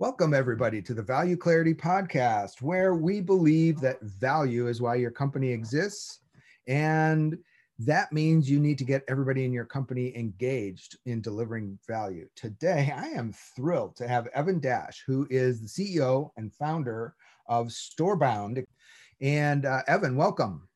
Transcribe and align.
Welcome, 0.00 0.32
everybody, 0.32 0.80
to 0.82 0.94
the 0.94 1.02
Value 1.02 1.36
Clarity 1.36 1.74
Podcast, 1.74 2.62
where 2.62 2.94
we 2.94 3.20
believe 3.20 3.80
that 3.80 4.00
value 4.00 4.68
is 4.68 4.80
why 4.80 4.94
your 4.94 5.10
company 5.10 5.50
exists. 5.50 6.20
And 6.68 7.36
that 7.80 8.12
means 8.12 8.48
you 8.48 8.60
need 8.60 8.78
to 8.78 8.84
get 8.84 9.02
everybody 9.08 9.44
in 9.44 9.52
your 9.52 9.64
company 9.64 10.16
engaged 10.16 10.96
in 11.06 11.20
delivering 11.20 11.80
value. 11.88 12.28
Today, 12.36 12.92
I 12.96 13.08
am 13.08 13.34
thrilled 13.56 13.96
to 13.96 14.06
have 14.06 14.28
Evan 14.28 14.60
Dash, 14.60 15.02
who 15.04 15.26
is 15.30 15.60
the 15.60 15.66
CEO 15.98 16.30
and 16.36 16.54
founder 16.54 17.16
of 17.48 17.66
Storebound. 17.66 18.64
And 19.20 19.66
uh, 19.66 19.82
Evan, 19.88 20.14
welcome. 20.14 20.68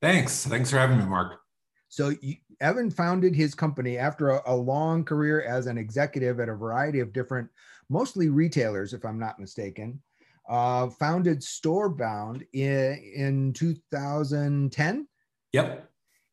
Thanks. 0.00 0.46
Thanks 0.46 0.70
for 0.70 0.78
having 0.78 0.96
me, 0.96 1.04
Mark. 1.04 1.42
So, 1.92 2.14
you, 2.22 2.36
Evan 2.62 2.90
founded 2.90 3.36
his 3.36 3.54
company 3.54 3.98
after 3.98 4.30
a, 4.30 4.42
a 4.46 4.56
long 4.56 5.04
career 5.04 5.42
as 5.42 5.66
an 5.66 5.76
executive 5.76 6.40
at 6.40 6.48
a 6.48 6.54
variety 6.54 7.00
of 7.00 7.12
different 7.12 7.50
mostly 7.90 8.30
retailers, 8.30 8.94
if 8.94 9.04
I'm 9.04 9.18
not 9.18 9.38
mistaken. 9.38 10.00
Uh, 10.48 10.88
founded 10.88 11.40
Storebound 11.40 12.46
in, 12.54 13.12
in 13.14 13.52
2010. 13.52 15.06
Yep. 15.52 15.90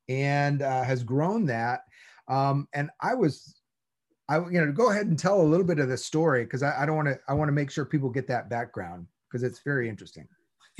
And 0.07 0.61
uh, 0.61 0.83
has 0.83 1.03
grown 1.03 1.45
that. 1.47 1.81
Um, 2.29 2.69
and 2.71 2.89
I 3.01 3.15
was, 3.15 3.59
I 4.29 4.37
you 4.37 4.65
know, 4.65 4.71
go 4.71 4.91
ahead 4.91 5.07
and 5.07 5.19
tell 5.19 5.41
a 5.41 5.43
little 5.43 5.65
bit 5.65 5.79
of 5.79 5.89
the 5.89 5.97
story 5.97 6.45
because 6.45 6.63
I, 6.63 6.83
I 6.83 6.85
don't 6.85 6.95
want 6.95 7.09
to. 7.09 7.19
I 7.27 7.33
want 7.33 7.49
to 7.49 7.53
make 7.53 7.69
sure 7.69 7.83
people 7.83 8.09
get 8.09 8.27
that 8.27 8.49
background 8.49 9.07
because 9.27 9.43
it's 9.43 9.59
very 9.59 9.89
interesting. 9.89 10.25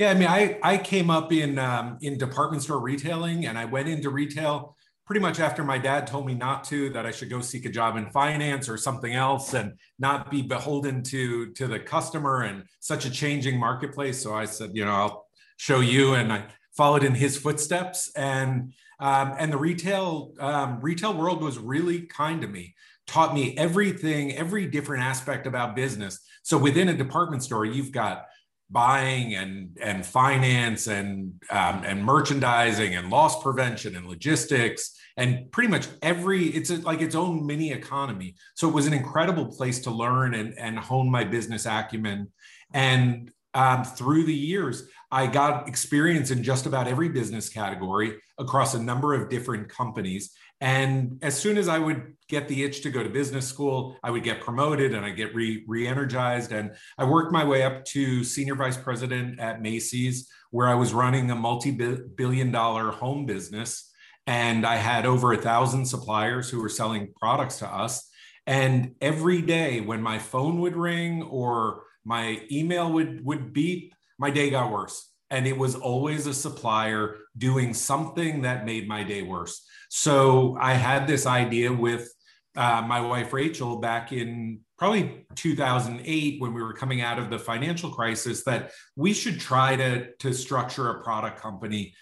Yeah, 0.00 0.12
I 0.12 0.14
mean, 0.14 0.28
I 0.28 0.58
I 0.62 0.78
came 0.78 1.10
up 1.10 1.30
in 1.30 1.58
um, 1.58 1.98
in 2.00 2.16
department 2.16 2.62
store 2.62 2.80
retailing, 2.80 3.44
and 3.44 3.58
I 3.58 3.66
went 3.66 3.86
into 3.86 4.08
retail 4.08 4.74
pretty 5.04 5.20
much 5.20 5.40
after 5.40 5.62
my 5.62 5.76
dad 5.76 6.06
told 6.06 6.24
me 6.24 6.34
not 6.34 6.62
to 6.62 6.88
that 6.90 7.04
i 7.04 7.10
should 7.10 7.28
go 7.28 7.40
seek 7.40 7.66
a 7.66 7.68
job 7.68 7.96
in 7.96 8.08
finance 8.12 8.68
or 8.68 8.76
something 8.76 9.12
else 9.12 9.54
and 9.54 9.72
not 9.98 10.30
be 10.30 10.40
beholden 10.40 11.02
to 11.02 11.52
to 11.52 11.66
the 11.66 11.80
customer 11.80 12.42
and 12.42 12.62
such 12.78 13.04
a 13.04 13.10
changing 13.10 13.58
marketplace. 13.58 14.22
So 14.22 14.32
i 14.32 14.46
said 14.46 14.70
you 14.72 14.84
know 14.86 14.92
i'll 14.92 15.26
show 15.58 15.80
you 15.80 16.14
and 16.14 16.32
i 16.32 16.44
followed 16.76 17.04
in 17.04 17.14
his 17.14 17.36
footsteps. 17.36 18.10
And 18.16 18.72
um, 19.00 19.34
and 19.38 19.52
the 19.52 19.58
retail 19.58 20.32
um, 20.40 20.80
retail 20.80 21.12
world 21.12 21.42
was 21.42 21.58
really 21.58 22.02
kind 22.02 22.40
to 22.40 22.48
me 22.48 22.74
taught 23.06 23.34
me 23.34 23.54
everything 23.58 24.34
every 24.34 24.64
different 24.66 25.02
aspect 25.02 25.46
about 25.46 25.76
business. 25.76 26.20
So 26.42 26.56
within 26.56 26.88
a 26.88 26.96
department 26.96 27.42
store 27.42 27.66
you've 27.66 27.92
got 27.92 28.24
buying 28.70 29.34
and 29.34 29.76
and 29.82 30.06
finance 30.06 30.86
and 30.86 31.32
um, 31.50 31.82
and 31.84 32.04
merchandising 32.04 32.94
and 32.94 33.10
loss 33.10 33.42
prevention 33.42 33.96
and 33.96 34.06
logistics 34.06 34.96
and 35.16 35.50
pretty 35.50 35.68
much 35.68 35.88
every 36.02 36.46
it's 36.46 36.70
a, 36.70 36.76
like 36.76 37.00
its 37.00 37.14
own 37.14 37.46
mini 37.46 37.72
economy. 37.72 38.34
So 38.54 38.68
it 38.68 38.74
was 38.74 38.86
an 38.86 38.92
incredible 38.92 39.46
place 39.46 39.80
to 39.80 39.90
learn 39.90 40.34
and 40.34 40.56
and 40.58 40.78
hone 40.78 41.10
my 41.10 41.24
business 41.24 41.66
acumen. 41.66 42.28
And 42.72 43.32
um, 43.54 43.82
through 43.82 44.26
the 44.26 44.34
years 44.34 44.88
i 45.10 45.26
got 45.26 45.66
experience 45.66 46.30
in 46.30 46.40
just 46.40 46.66
about 46.66 46.86
every 46.86 47.08
business 47.08 47.48
category 47.48 48.16
across 48.38 48.74
a 48.74 48.78
number 48.80 49.12
of 49.12 49.28
different 49.28 49.68
companies 49.68 50.32
and 50.60 51.18
as 51.22 51.38
soon 51.38 51.56
as 51.56 51.68
I 51.68 51.78
would 51.78 52.14
get 52.28 52.46
the 52.46 52.62
itch 52.64 52.82
to 52.82 52.90
go 52.90 53.02
to 53.02 53.08
business 53.08 53.48
school, 53.48 53.96
I 54.02 54.10
would 54.10 54.22
get 54.22 54.42
promoted 54.42 54.92
and 54.94 55.04
I 55.04 55.10
get 55.10 55.34
re 55.34 55.64
energized. 55.86 56.52
And 56.52 56.72
I 56.98 57.04
worked 57.04 57.32
my 57.32 57.44
way 57.44 57.62
up 57.62 57.84
to 57.86 58.22
senior 58.24 58.54
vice 58.54 58.76
president 58.76 59.40
at 59.40 59.62
Macy's, 59.62 60.28
where 60.50 60.68
I 60.68 60.74
was 60.74 60.92
running 60.92 61.30
a 61.30 61.34
multi 61.34 61.70
billion 61.70 62.52
dollar 62.52 62.90
home 62.90 63.24
business. 63.24 63.90
And 64.26 64.66
I 64.66 64.76
had 64.76 65.06
over 65.06 65.32
a 65.32 65.38
thousand 65.38 65.86
suppliers 65.86 66.50
who 66.50 66.60
were 66.60 66.68
selling 66.68 67.12
products 67.18 67.58
to 67.60 67.66
us. 67.66 68.08
And 68.46 68.94
every 69.00 69.40
day 69.40 69.80
when 69.80 70.02
my 70.02 70.18
phone 70.18 70.60
would 70.60 70.76
ring 70.76 71.22
or 71.22 71.84
my 72.04 72.42
email 72.52 72.92
would, 72.92 73.24
would 73.24 73.52
beep, 73.52 73.94
my 74.18 74.30
day 74.30 74.50
got 74.50 74.70
worse. 74.70 75.10
And 75.30 75.46
it 75.46 75.56
was 75.56 75.74
always 75.74 76.26
a 76.26 76.34
supplier 76.34 77.16
doing 77.38 77.72
something 77.72 78.42
that 78.42 78.66
made 78.66 78.88
my 78.88 79.04
day 79.04 79.22
worse. 79.22 79.64
So 79.90 80.56
I 80.58 80.74
had 80.74 81.08
this 81.08 81.26
idea 81.26 81.72
with 81.72 82.08
uh, 82.56 82.82
my 82.86 83.00
wife 83.00 83.32
Rachel 83.32 83.80
back 83.80 84.12
in 84.12 84.60
probably 84.78 85.26
2008 85.34 86.40
when 86.40 86.54
we 86.54 86.62
were 86.62 86.72
coming 86.72 87.00
out 87.00 87.18
of 87.18 87.28
the 87.28 87.38
financial 87.38 87.90
crisis 87.90 88.44
that 88.44 88.70
we 88.94 89.12
should 89.12 89.40
try 89.40 89.74
to, 89.74 90.12
to 90.20 90.32
structure 90.32 90.90
a 90.90 91.02
product 91.02 91.40
company 91.40 91.92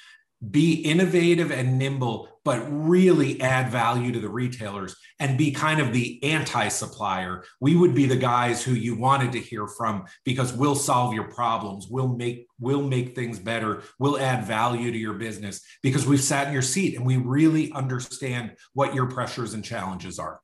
be 0.51 0.75
innovative 0.75 1.51
and 1.51 1.79
nimble, 1.79 2.29
but 2.45 2.65
really 2.71 3.41
add 3.41 3.71
value 3.71 4.13
to 4.13 4.21
the 4.21 4.29
retailers 4.29 4.97
and 5.19 5.37
be 5.37 5.51
kind 5.51 5.81
of 5.81 5.93
the 5.93 6.23
anti 6.23 6.69
supplier. 6.69 7.45
We 7.61 7.75
would 7.75 7.95
be 7.95 8.07
the 8.07 8.17
guys 8.17 8.63
who 8.63 8.73
you 8.73 8.97
wanted 8.97 9.33
to 9.33 9.41
hear 9.41 9.67
from 9.67 10.05
because 10.25 10.53
we'll 10.53 10.77
solve 10.77 11.13
your 11.13 11.29
problems. 11.29 11.89
We'll 11.91 12.15
make, 12.15 12.47
we'll 12.61 12.83
make 12.83 13.15
things 13.15 13.39
better. 13.39 13.83
We'll 13.99 14.19
add 14.19 14.45
value 14.45 14.93
to 14.93 14.99
your 14.99 15.15
business 15.15 15.61
because 15.83 16.07
we've 16.07 16.23
sat 16.23 16.47
in 16.47 16.53
your 16.53 16.63
seat 16.63 16.97
and 16.97 17.05
we 17.05 17.17
really 17.17 17.73
understand 17.73 18.53
what 18.75 18.95
your 18.95 19.07
pressures 19.07 19.55
and 19.55 19.65
challenges 19.65 20.19
are 20.19 20.41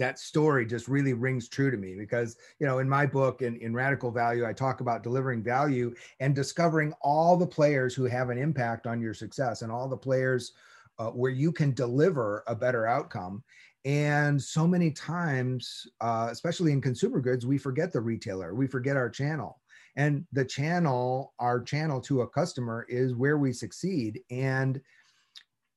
that 0.00 0.18
story 0.18 0.66
just 0.66 0.88
really 0.88 1.12
rings 1.12 1.48
true 1.48 1.70
to 1.70 1.76
me 1.76 1.94
because 1.94 2.36
you 2.58 2.66
know 2.66 2.78
in 2.80 2.88
my 2.88 3.06
book 3.06 3.42
in, 3.42 3.56
in 3.58 3.74
radical 3.74 4.10
value 4.10 4.46
i 4.46 4.52
talk 4.52 4.80
about 4.80 5.02
delivering 5.02 5.42
value 5.42 5.94
and 6.20 6.34
discovering 6.34 6.92
all 7.02 7.36
the 7.36 7.46
players 7.46 7.94
who 7.94 8.04
have 8.04 8.30
an 8.30 8.38
impact 8.38 8.86
on 8.86 9.00
your 9.00 9.14
success 9.14 9.62
and 9.62 9.70
all 9.70 9.88
the 9.88 9.96
players 9.96 10.52
uh, 11.00 11.10
where 11.10 11.30
you 11.30 11.50
can 11.50 11.72
deliver 11.72 12.44
a 12.46 12.54
better 12.54 12.86
outcome. 12.86 13.42
And 13.86 14.40
so 14.40 14.66
many 14.66 14.90
times 14.90 15.86
uh, 16.02 16.28
especially 16.30 16.72
in 16.72 16.82
consumer 16.82 17.20
goods 17.20 17.46
we 17.46 17.56
forget 17.56 17.90
the 17.92 18.00
retailer 18.00 18.54
we 18.54 18.66
forget 18.66 18.96
our 18.96 19.08
channel. 19.08 19.60
And 19.96 20.26
the 20.32 20.44
channel 20.44 21.32
our 21.38 21.62
channel 21.62 22.00
to 22.02 22.20
a 22.20 22.28
customer 22.28 22.86
is 22.88 23.14
where 23.14 23.38
we 23.38 23.52
succeed. 23.52 24.20
And 24.30 24.80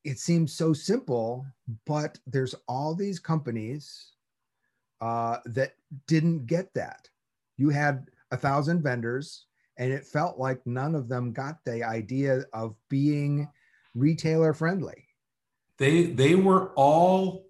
it 0.04 0.18
seems 0.18 0.52
so 0.52 0.74
simple, 0.74 1.46
but 1.86 2.18
there's 2.26 2.54
all 2.68 2.94
these 2.94 3.18
companies 3.18 4.13
uh, 5.00 5.38
that 5.46 5.72
didn't 6.06 6.46
get 6.46 6.72
that. 6.74 7.08
You 7.56 7.70
had 7.70 8.08
a 8.30 8.36
thousand 8.36 8.82
vendors, 8.82 9.46
and 9.78 9.92
it 9.92 10.06
felt 10.06 10.38
like 10.38 10.60
none 10.66 10.94
of 10.94 11.08
them 11.08 11.32
got 11.32 11.58
the 11.64 11.84
idea 11.84 12.44
of 12.52 12.74
being 12.88 13.48
retailer 13.94 14.52
friendly. 14.52 15.06
They 15.78 16.04
they 16.04 16.34
were 16.34 16.72
all 16.74 17.46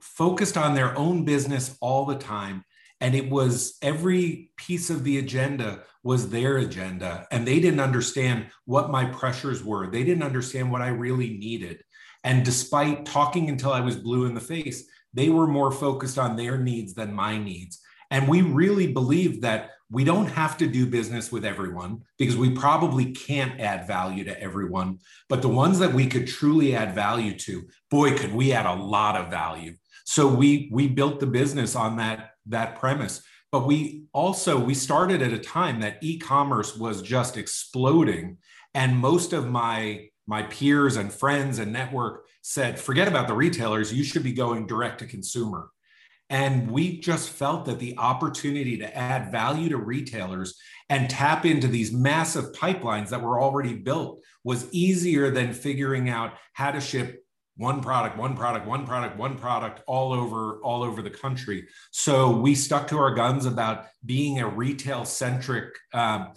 focused 0.00 0.56
on 0.56 0.74
their 0.74 0.96
own 0.96 1.24
business 1.24 1.76
all 1.80 2.06
the 2.06 2.16
time 2.16 2.64
and 3.02 3.14
it 3.14 3.28
was 3.28 3.76
every 3.82 4.50
piece 4.56 4.88
of 4.88 5.04
the 5.04 5.18
agenda 5.18 5.82
was 6.02 6.30
their 6.30 6.56
agenda 6.56 7.26
and 7.30 7.46
they 7.46 7.60
didn't 7.60 7.80
understand 7.80 8.46
what 8.64 8.90
my 8.90 9.04
pressures 9.04 9.62
were 9.62 9.90
they 9.90 10.02
didn't 10.02 10.22
understand 10.22 10.72
what 10.72 10.80
i 10.80 10.88
really 10.88 11.36
needed 11.36 11.84
and 12.24 12.44
despite 12.44 13.06
talking 13.06 13.48
until 13.48 13.72
I 13.72 13.80
was 13.80 13.96
blue 13.96 14.26
in 14.26 14.34
the 14.34 14.40
face, 14.40 14.86
they 15.14 15.28
were 15.28 15.46
more 15.46 15.72
focused 15.72 16.18
on 16.18 16.36
their 16.36 16.58
needs 16.58 16.94
than 16.94 17.12
my 17.12 17.38
needs. 17.38 17.80
And 18.10 18.28
we 18.28 18.42
really 18.42 18.92
believe 18.92 19.42
that 19.42 19.70
we 19.90 20.04
don't 20.04 20.28
have 20.28 20.56
to 20.58 20.66
do 20.66 20.86
business 20.86 21.32
with 21.32 21.44
everyone 21.44 22.02
because 22.16 22.36
we 22.36 22.50
probably 22.50 23.12
can't 23.12 23.60
add 23.60 23.86
value 23.86 24.24
to 24.24 24.40
everyone. 24.40 24.98
But 25.28 25.42
the 25.42 25.48
ones 25.48 25.78
that 25.80 25.92
we 25.92 26.06
could 26.06 26.28
truly 26.28 26.76
add 26.76 26.94
value 26.94 27.36
to, 27.38 27.64
boy, 27.90 28.16
could 28.16 28.32
we 28.32 28.52
add 28.52 28.66
a 28.66 28.80
lot 28.80 29.16
of 29.16 29.30
value. 29.30 29.74
So 30.06 30.28
we 30.28 30.68
we 30.72 30.88
built 30.88 31.20
the 31.20 31.26
business 31.26 31.74
on 31.74 31.96
that 31.96 32.30
that 32.46 32.78
premise. 32.78 33.22
But 33.52 33.66
we 33.66 34.04
also 34.12 34.58
we 34.58 34.74
started 34.74 35.22
at 35.22 35.32
a 35.32 35.38
time 35.38 35.80
that 35.80 35.98
e-commerce 36.02 36.76
was 36.76 37.02
just 37.02 37.36
exploding. 37.36 38.38
And 38.74 38.96
most 38.96 39.32
of 39.32 39.48
my 39.48 40.08
my 40.26 40.44
peers 40.44 40.96
and 40.96 41.12
friends 41.12 41.58
and 41.58 41.72
network 41.72 42.26
said, 42.42 42.78
forget 42.78 43.08
about 43.08 43.28
the 43.28 43.34
retailers, 43.34 43.92
you 43.92 44.04
should 44.04 44.22
be 44.22 44.32
going 44.32 44.66
direct 44.66 45.00
to 45.00 45.06
consumer. 45.06 45.70
And 46.30 46.70
we 46.70 47.00
just 47.00 47.30
felt 47.30 47.64
that 47.66 47.80
the 47.80 47.98
opportunity 47.98 48.78
to 48.78 48.96
add 48.96 49.32
value 49.32 49.68
to 49.70 49.76
retailers 49.76 50.56
and 50.88 51.10
tap 51.10 51.44
into 51.44 51.66
these 51.66 51.92
massive 51.92 52.52
pipelines 52.52 53.08
that 53.08 53.20
were 53.20 53.40
already 53.40 53.74
built 53.74 54.20
was 54.44 54.72
easier 54.72 55.30
than 55.30 55.52
figuring 55.52 56.08
out 56.08 56.34
how 56.52 56.70
to 56.70 56.80
ship 56.80 57.24
one 57.56 57.82
product 57.82 58.16
one 58.16 58.34
product 58.34 58.66
one 58.66 58.86
product 58.86 59.18
one 59.18 59.36
product 59.36 59.82
all 59.86 60.14
over 60.14 60.60
all 60.62 60.82
over 60.82 61.02
the 61.02 61.10
country 61.10 61.68
so 61.90 62.30
we 62.30 62.54
stuck 62.54 62.88
to 62.88 62.96
our 62.96 63.12
guns 63.14 63.44
about 63.44 63.84
being 64.06 64.40
a 64.40 64.48
retail 64.48 65.04
centric 65.04 65.74
um, 65.92 66.32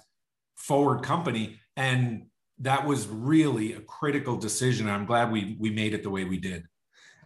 forward 0.57 1.01
company 1.01 1.57
and 1.77 2.25
that 2.63 2.85
was 2.85 3.07
really 3.07 3.73
a 3.73 3.79
critical 3.81 4.35
decision 4.35 4.89
i'm 4.89 5.05
glad 5.05 5.31
we 5.31 5.55
we 5.59 5.69
made 5.69 5.93
it 5.93 6.03
the 6.03 6.09
way 6.09 6.23
we 6.23 6.37
did 6.37 6.65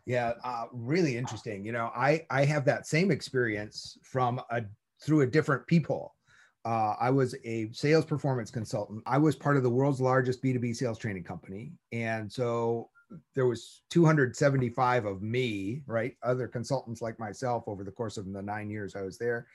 yeah 0.06 0.34
uh, 0.44 0.66
really 0.72 1.18
interesting 1.18 1.66
you 1.66 1.72
know 1.72 1.92
i 1.96 2.26
i 2.30 2.44
have 2.44 2.66
that 2.66 2.86
same 2.86 3.12
experience 3.12 3.98
from 4.04 4.42
a 4.52 4.62
through 5.02 5.22
a 5.22 5.28
different 5.28 5.66
people 5.68 6.14
uh, 6.66 6.96
I 7.00 7.12
was 7.12 7.34
a 7.46 7.72
sales 7.72 8.04
performance 8.04 8.52
consultant. 8.52 9.02
I 9.06 9.18
was 9.18 9.38
part 9.38 9.56
of 9.56 9.64
the 9.64 9.70
world's 9.70 10.02
largest 10.02 10.44
B2B 10.44 10.76
sales 10.76 10.98
training 10.98 11.24
company. 11.24 11.72
And 11.94 12.30
so 12.30 12.90
there 13.36 13.46
was 13.46 13.84
275 13.90 15.06
of 15.06 15.22
me, 15.22 15.82
right? 15.86 16.16
Other 16.24 16.46
consultants 16.46 17.02
like 17.02 17.20
myself 17.20 17.64
over 17.68 17.86
the 17.86 17.92
course 17.92 18.18
of 18.18 18.32
the 18.32 18.42
nine 18.42 18.70
years 18.70 18.98
I 18.98 19.02
was 19.02 19.18
there. 19.18 19.48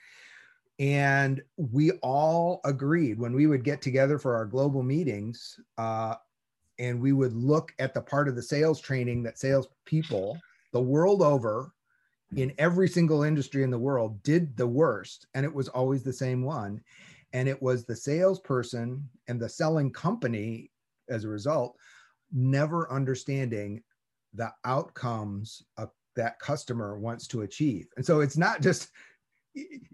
And 0.79 1.41
we 1.57 1.91
all 2.01 2.61
agreed 2.65 3.19
when 3.19 3.33
we 3.33 3.47
would 3.47 3.63
get 3.63 3.81
together 3.81 4.17
for 4.17 4.35
our 4.35 4.45
global 4.45 4.83
meetings, 4.83 5.59
uh, 5.77 6.15
and 6.79 6.99
we 6.99 7.13
would 7.13 7.33
look 7.33 7.73
at 7.77 7.93
the 7.93 8.01
part 8.01 8.27
of 8.27 8.35
the 8.35 8.41
sales 8.41 8.81
training 8.81 9.23
that 9.23 9.37
sales 9.37 9.67
people 9.85 10.37
the 10.71 10.81
world 10.81 11.21
over 11.21 11.71
in 12.35 12.51
every 12.57 12.89
single 12.89 13.21
industry 13.23 13.63
in 13.63 13.69
the 13.69 13.77
world 13.77 14.21
did 14.23 14.57
the 14.57 14.67
worst. 14.67 15.27
And 15.35 15.45
it 15.45 15.53
was 15.53 15.69
always 15.69 16.03
the 16.03 16.11
same 16.11 16.43
one. 16.43 16.81
And 17.31 17.47
it 17.47 17.61
was 17.61 17.85
the 17.85 17.95
salesperson 17.95 19.07
and 19.27 19.39
the 19.39 19.49
selling 19.49 19.91
company 19.91 20.71
as 21.09 21.23
a 21.23 21.29
result 21.29 21.77
never 22.31 22.91
understanding 22.91 23.83
the 24.33 24.51
outcomes 24.65 25.63
of 25.77 25.91
that 26.15 26.39
customer 26.39 26.97
wants 26.97 27.27
to 27.27 27.41
achieve. 27.41 27.87
And 27.97 28.05
so 28.05 28.21
it's 28.21 28.37
not 28.37 28.61
just 28.61 28.89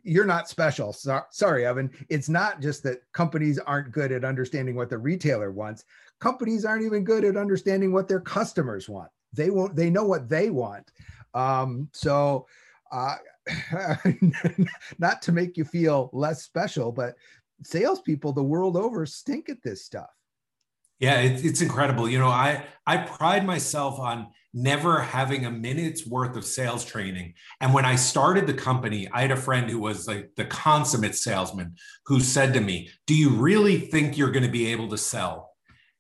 you're 0.04 0.26
not 0.26 0.50
special. 0.50 0.94
So, 0.94 1.22
sorry, 1.32 1.66
Evan. 1.66 1.92
It's 2.10 2.30
not 2.30 2.62
just 2.62 2.84
that 2.84 3.02
companies 3.14 3.60
aren't 3.60 3.92
good 3.92 4.12
at 4.12 4.24
understanding 4.24 4.76
what 4.76 4.90
the 4.90 4.98
retailer 4.98 5.52
wants. 5.52 5.86
Companies 6.20 6.66
aren't 6.66 6.84
even 6.84 7.04
good 7.04 7.24
at 7.24 7.38
understanding 7.38 7.92
what 7.92 8.08
their 8.08 8.20
customers 8.20 8.90
want. 8.90 9.10
They 9.34 9.50
won't. 9.50 9.76
They 9.76 9.90
know 9.90 10.06
what 10.06 10.30
they 10.30 10.50
want. 10.50 10.92
Um, 11.34 11.90
so, 11.94 12.48
uh, 12.92 13.16
not 15.00 15.22
to 15.24 15.32
make 15.32 15.58
you 15.58 15.66
feel 15.66 16.10
less 16.14 16.44
special, 16.44 16.92
but 16.92 17.16
salespeople 17.64 18.34
the 18.34 18.44
world 18.44 18.78
over 18.78 19.06
stink 19.06 19.50
at 19.50 19.62
this 19.64 19.84
stuff. 19.84 20.10
Yeah, 21.00 21.22
it, 21.22 21.46
it's 21.46 21.62
incredible. 21.62 22.10
You 22.10 22.20
know, 22.20 22.28
I 22.28 22.66
I 22.86 22.98
pride 22.98 23.46
myself 23.46 24.00
on 24.00 24.28
never 24.54 25.02
having 25.02 25.46
a 25.46 25.52
minute's 25.52 26.06
worth 26.08 26.36
of 26.36 26.46
sales 26.46 26.84
training. 26.84 27.34
And 27.62 27.74
when 27.74 27.86
I 27.86 27.96
started 27.96 28.48
the 28.48 28.54
company, 28.54 29.08
I 29.12 29.22
had 29.22 29.32
a 29.32 29.36
friend 29.36 29.70
who 29.70 29.80
was 29.80 30.08
like 30.08 30.32
the 30.36 30.46
consummate 30.46 31.16
salesman 31.16 31.76
who 32.06 32.20
said 32.20 32.54
to 32.54 32.62
me, 32.62 32.90
"Do 33.08 33.16
you 33.16 33.30
really 33.30 33.80
think 33.80 34.18
you're 34.18 34.32
going 34.32 34.46
to 34.46 34.52
be 34.52 34.68
able 34.68 34.90
to 34.90 34.98
sell?" 34.98 35.52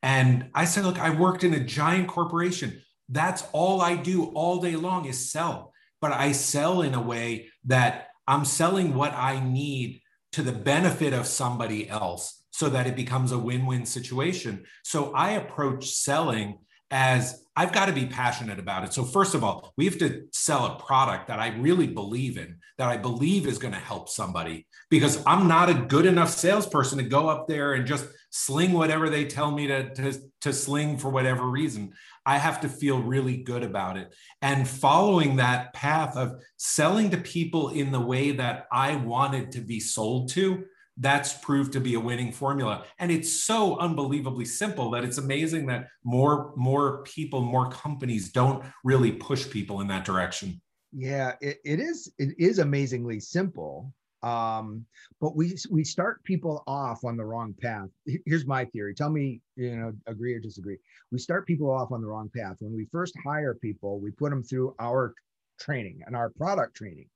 And 0.01 0.49
I 0.55 0.65
said, 0.65 0.85
"Look, 0.85 0.99
I 0.99 1.09
worked 1.09 1.43
in 1.43 1.53
a 1.53 1.63
giant 1.63 2.07
corporation. 2.07 2.81
That's 3.07 3.43
all 3.53 3.81
I 3.81 3.95
do 3.95 4.25
all 4.35 4.59
day 4.61 4.75
long 4.75 5.05
is 5.05 5.31
sell. 5.31 5.73
But 6.01 6.13
I 6.13 6.31
sell 6.31 6.81
in 6.81 6.93
a 6.93 7.01
way 7.01 7.49
that 7.65 8.07
I'm 8.27 8.45
selling 8.45 8.95
what 8.95 9.13
I 9.13 9.39
need 9.39 10.01
to 10.31 10.41
the 10.41 10.51
benefit 10.51 11.13
of 11.13 11.27
somebody 11.27 11.89
else." 11.89 12.35
so 12.51 12.67
that 12.67 12.87
it 12.87 12.95
becomes 12.97 13.31
a 13.31 13.39
win 13.39 13.65
win 13.65 13.85
situation. 13.85 14.65
So 14.83 15.13
I 15.13 15.31
approach 15.31 15.91
selling 15.91 16.57
as 16.91 17.45
I've 17.59 17.73
got 17.73 17.87
to 17.87 17.91
be 17.91 18.05
passionate 18.05 18.57
about 18.57 18.85
it. 18.85 18.93
So, 18.93 19.03
first 19.03 19.35
of 19.35 19.43
all, 19.43 19.73
we 19.75 19.83
have 19.83 19.97
to 19.97 20.27
sell 20.31 20.65
a 20.65 20.79
product 20.79 21.27
that 21.27 21.39
I 21.39 21.49
really 21.57 21.87
believe 21.87 22.37
in, 22.37 22.55
that 22.77 22.87
I 22.87 22.95
believe 22.95 23.45
is 23.45 23.57
going 23.57 23.73
to 23.73 23.79
help 23.81 24.07
somebody, 24.07 24.65
because 24.89 25.21
I'm 25.27 25.49
not 25.49 25.69
a 25.69 25.73
good 25.73 26.05
enough 26.05 26.29
salesperson 26.29 26.99
to 26.99 27.03
go 27.03 27.27
up 27.27 27.49
there 27.49 27.73
and 27.73 27.85
just 27.85 28.07
sling 28.29 28.71
whatever 28.71 29.09
they 29.09 29.25
tell 29.25 29.51
me 29.51 29.67
to, 29.67 29.93
to, 29.95 30.13
to 30.39 30.53
sling 30.53 30.99
for 30.99 31.09
whatever 31.09 31.45
reason. 31.47 31.91
I 32.25 32.37
have 32.37 32.61
to 32.61 32.69
feel 32.69 33.03
really 33.03 33.35
good 33.35 33.63
about 33.63 33.97
it. 33.97 34.15
And 34.41 34.65
following 34.65 35.35
that 35.35 35.73
path 35.73 36.15
of 36.15 36.39
selling 36.55 37.09
to 37.09 37.17
people 37.17 37.71
in 37.71 37.91
the 37.91 37.99
way 37.99 38.31
that 38.31 38.67
I 38.71 38.95
wanted 38.95 39.51
to 39.51 39.59
be 39.59 39.81
sold 39.81 40.29
to 40.29 40.63
that's 40.99 41.33
proved 41.33 41.73
to 41.73 41.79
be 41.79 41.95
a 41.95 41.99
winning 41.99 42.31
formula. 42.31 42.83
And 42.99 43.11
it's 43.11 43.31
so 43.31 43.77
unbelievably 43.79 44.45
simple 44.45 44.91
that 44.91 45.03
it's 45.03 45.17
amazing 45.17 45.65
that 45.67 45.87
more 46.03 46.53
more 46.55 47.03
people 47.03 47.41
more 47.41 47.69
companies 47.69 48.31
don't 48.31 48.63
really 48.83 49.13
push 49.13 49.49
people 49.49 49.81
in 49.81 49.87
that 49.87 50.05
direction. 50.05 50.61
Yeah 50.91 51.33
it, 51.41 51.59
it 51.63 51.79
is 51.79 52.11
it 52.19 52.35
is 52.37 52.59
amazingly 52.59 53.19
simple. 53.19 53.93
Um 54.21 54.85
but 55.21 55.37
we 55.37 55.55
we 55.71 55.85
start 55.85 56.21
people 56.25 56.63
off 56.67 57.05
on 57.05 57.15
the 57.15 57.23
wrong 57.23 57.55
path. 57.61 57.87
Here's 58.25 58.45
my 58.45 58.65
theory. 58.65 58.93
Tell 58.93 59.09
me 59.09 59.41
you 59.55 59.77
know 59.77 59.93
agree 60.07 60.33
or 60.33 60.39
disagree. 60.39 60.77
We 61.11 61.19
start 61.19 61.47
people 61.47 61.71
off 61.71 61.93
on 61.93 62.01
the 62.01 62.07
wrong 62.07 62.29
path. 62.35 62.57
When 62.59 62.75
we 62.75 62.85
first 62.91 63.15
hire 63.23 63.55
people 63.55 64.01
we 64.01 64.11
put 64.11 64.31
them 64.31 64.43
through 64.43 64.75
our 64.79 65.13
training 65.59 66.01
and 66.05 66.15
our 66.15 66.29
product 66.29 66.75
training 66.75 67.07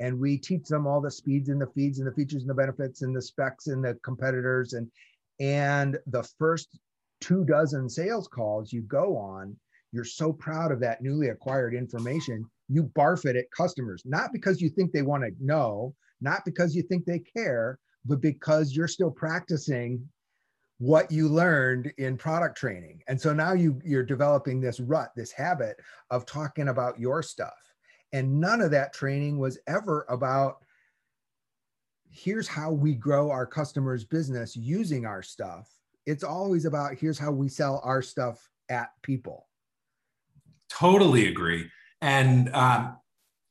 and 0.00 0.18
we 0.18 0.38
teach 0.38 0.66
them 0.66 0.86
all 0.86 1.00
the 1.00 1.10
speeds 1.10 1.50
and 1.50 1.60
the 1.60 1.66
feeds 1.68 1.98
and 1.98 2.08
the 2.08 2.14
features 2.14 2.42
and 2.42 2.50
the 2.50 2.54
benefits 2.54 3.02
and 3.02 3.14
the 3.14 3.22
specs 3.22 3.68
and 3.68 3.84
the 3.84 3.94
competitors. 4.02 4.72
And 4.72 4.90
and 5.38 5.98
the 6.06 6.22
first 6.38 6.78
two 7.20 7.44
dozen 7.44 7.88
sales 7.88 8.26
calls 8.26 8.72
you 8.72 8.82
go 8.82 9.16
on 9.16 9.56
you're 9.92 10.04
so 10.04 10.32
proud 10.32 10.70
of 10.70 10.80
that 10.80 11.02
newly 11.02 11.28
acquired 11.28 11.74
information 11.74 12.44
you 12.72 12.84
barf 12.84 13.24
it 13.24 13.34
at 13.34 13.50
customers. 13.50 14.02
Not 14.04 14.32
because 14.32 14.60
you 14.60 14.68
think 14.68 14.92
they 14.92 15.02
want 15.02 15.24
to 15.24 15.32
know 15.40 15.94
not 16.20 16.44
because 16.44 16.74
you 16.74 16.82
think 16.82 17.04
they 17.04 17.18
care 17.18 17.78
but 18.04 18.20
because 18.20 18.74
you're 18.74 18.88
still 18.88 19.10
practicing 19.10 20.02
what 20.78 21.10
you 21.12 21.28
learned 21.28 21.92
in 21.98 22.16
product 22.16 22.56
training. 22.56 23.02
And 23.06 23.20
so 23.20 23.34
now 23.34 23.52
you 23.52 23.78
you're 23.84 24.02
developing 24.02 24.60
this 24.60 24.80
rut 24.80 25.10
this 25.14 25.32
habit 25.32 25.76
of 26.10 26.24
talking 26.24 26.68
about 26.68 26.98
your 26.98 27.22
stuff 27.22 27.69
and 28.12 28.40
none 28.40 28.60
of 28.60 28.70
that 28.72 28.92
training 28.92 29.38
was 29.38 29.58
ever 29.66 30.04
about 30.08 30.58
here's 32.10 32.48
how 32.48 32.72
we 32.72 32.94
grow 32.94 33.30
our 33.30 33.46
customers' 33.46 34.04
business 34.04 34.56
using 34.56 35.06
our 35.06 35.22
stuff. 35.22 35.70
It's 36.06 36.24
always 36.24 36.64
about 36.64 36.94
here's 36.94 37.18
how 37.18 37.30
we 37.30 37.48
sell 37.48 37.80
our 37.84 38.02
stuff 38.02 38.48
at 38.68 38.90
people. 39.02 39.46
Totally 40.68 41.28
agree. 41.28 41.70
And, 42.00 42.52
um, 42.54 42.96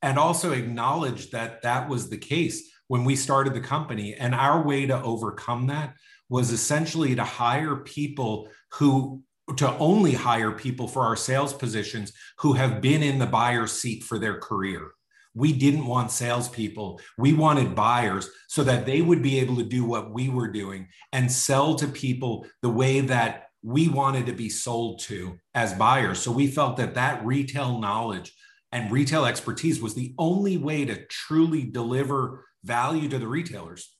and 0.02 0.18
also 0.18 0.52
acknowledge 0.52 1.32
that 1.32 1.62
that 1.62 1.90
was 1.90 2.10
the 2.10 2.18
case 2.18 2.70
when 2.88 3.04
we 3.04 3.16
started 3.16 3.54
the 3.54 3.62
company. 3.62 4.16
And 4.16 4.34
our 4.34 4.62
way 4.62 4.86
to 4.88 5.02
overcome 5.02 5.68
that 5.68 5.96
was 6.30 6.52
essentially 6.52 7.16
to 7.16 7.24
hire 7.24 7.78
people 7.78 8.50
who 8.74 9.24
to 9.58 9.78
only 9.78 10.14
hire 10.14 10.52
people 10.52 10.88
for 10.88 11.04
our 11.04 11.16
sales 11.16 11.54
positions 11.54 12.14
who 12.38 12.54
have 12.54 12.82
been 12.82 13.04
in 13.04 13.20
the 13.20 13.26
buyer's 13.26 13.72
seat 13.72 14.04
for 14.04 14.20
their 14.20 14.40
career. 14.40 14.92
We 15.36 15.54
didn't 15.54 15.86
want 15.86 16.12
salespeople. 16.12 17.00
We 17.18 17.34
wanted 17.34 17.76
buyers 17.76 18.30
so 18.48 18.64
that 18.64 18.86
they 18.86 19.02
would 19.02 19.22
be 19.22 19.40
able 19.40 19.56
to 19.58 19.64
do 19.64 19.86
what 19.86 20.12
we 20.12 20.30
were 20.30 20.48
doing 20.48 20.88
and 21.14 21.32
sell 21.32 21.76
to 21.76 21.88
people 21.88 22.46
the 22.62 22.70
way 22.70 23.02
that 23.02 23.50
we 23.62 23.88
wanted 23.90 24.26
to 24.26 24.34
be 24.34 24.50
sold 24.50 25.00
to 25.02 25.38
as 25.54 25.74
buyers. 25.74 26.20
So 26.20 26.32
we 26.32 26.48
felt 26.48 26.78
that 26.78 26.96
that 26.96 27.24
retail 27.26 27.80
knowledge 27.80 28.34
and 28.72 28.92
retail 28.92 29.26
expertise 29.26 29.82
was 29.82 29.94
the 29.94 30.14
only 30.18 30.58
way 30.58 30.86
to 30.86 31.06
truly 31.06 31.64
deliver 31.64 32.46
value 32.64 33.10
to 33.10 33.20
the 33.20 33.28
retailers. 33.28 33.96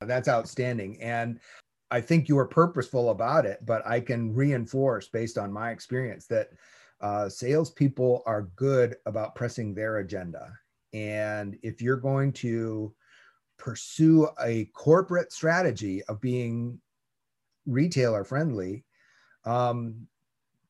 That's 0.00 0.28
outstanding. 0.28 1.00
And 1.02 1.40
I 1.90 2.00
think 2.00 2.28
you 2.28 2.36
were 2.36 2.46
purposeful 2.46 3.10
about 3.10 3.46
it, 3.46 3.64
but 3.66 3.86
I 3.86 4.00
can 4.00 4.32
reinforce 4.32 5.08
based 5.08 5.38
on 5.38 5.52
my 5.52 5.70
experience 5.70 6.26
that 6.26 6.50
uh, 7.00 7.28
salespeople 7.28 8.22
are 8.26 8.50
good 8.56 8.96
about 9.06 9.34
pressing 9.34 9.74
their 9.74 9.98
agenda. 9.98 10.52
And 10.92 11.58
if 11.62 11.82
you're 11.82 11.96
going 11.96 12.32
to 12.34 12.94
pursue 13.56 14.28
a 14.40 14.66
corporate 14.66 15.32
strategy 15.32 16.02
of 16.04 16.20
being 16.20 16.80
retailer 17.66 18.24
friendly, 18.24 18.84
um, 19.44 20.06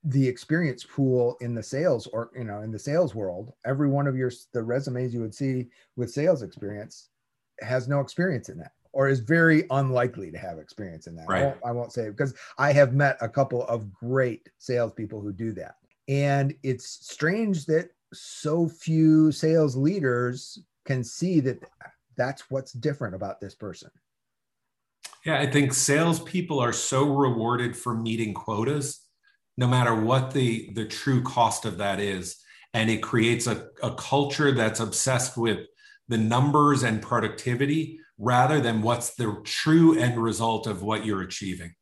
the 0.04 0.26
experience 0.26 0.84
pool 0.84 1.36
in 1.42 1.54
the 1.54 1.62
sales 1.62 2.06
or 2.06 2.30
you 2.34 2.44
know 2.44 2.62
in 2.62 2.70
the 2.70 2.78
sales 2.78 3.14
world, 3.14 3.52
every 3.66 3.88
one 3.88 4.06
of 4.06 4.16
your 4.16 4.32
the 4.52 4.62
resumes 4.62 5.12
you 5.12 5.20
would 5.20 5.34
see 5.34 5.68
with 5.96 6.10
sales 6.10 6.42
experience 6.42 7.10
has 7.60 7.86
no 7.86 8.00
experience 8.00 8.48
in 8.48 8.56
that 8.56 8.72
or 8.92 9.08
is 9.08 9.20
very 9.20 9.64
unlikely 9.70 10.30
to 10.30 10.38
have 10.38 10.58
experience 10.58 11.06
in 11.06 11.16
that. 11.16 11.28
Right. 11.28 11.42
I, 11.42 11.44
won't, 11.44 11.58
I 11.66 11.72
won't 11.72 11.92
say 11.92 12.08
because 12.08 12.34
I 12.58 12.72
have 12.72 12.94
met 12.94 13.16
a 13.20 13.28
couple 13.28 13.66
of 13.66 13.92
great 13.92 14.48
salespeople 14.58 15.20
who 15.20 15.32
do 15.32 15.52
that. 15.52 15.76
And 16.08 16.54
it's 16.62 16.86
strange 16.86 17.66
that 17.66 17.90
so 18.12 18.68
few 18.68 19.30
sales 19.30 19.76
leaders 19.76 20.58
can 20.84 21.04
see 21.04 21.40
that 21.40 21.62
that's 22.16 22.50
what's 22.50 22.72
different 22.72 23.14
about 23.14 23.40
this 23.40 23.54
person. 23.54 23.90
Yeah, 25.24 25.38
I 25.38 25.46
think 25.46 25.72
salespeople 25.72 26.58
are 26.58 26.72
so 26.72 27.04
rewarded 27.04 27.76
for 27.76 27.94
meeting 27.94 28.34
quotas, 28.34 29.00
no 29.56 29.68
matter 29.68 29.94
what 29.94 30.32
the 30.32 30.70
the 30.74 30.86
true 30.86 31.22
cost 31.22 31.64
of 31.64 31.78
that 31.78 32.00
is 32.00 32.42
and 32.74 32.90
it 32.90 33.02
creates 33.02 33.46
a, 33.46 33.68
a 33.82 33.94
culture 33.94 34.52
that's 34.52 34.80
obsessed 34.80 35.36
with 35.36 35.66
the 36.08 36.18
numbers 36.18 36.82
and 36.82 37.02
productivity 37.02 38.00
rather 38.20 38.60
than 38.60 38.82
what's 38.82 39.14
the 39.14 39.40
true 39.44 39.98
end 39.98 40.22
result 40.22 40.66
of 40.66 40.82
what 40.82 41.04
you're 41.04 41.22
achieving 41.22 41.74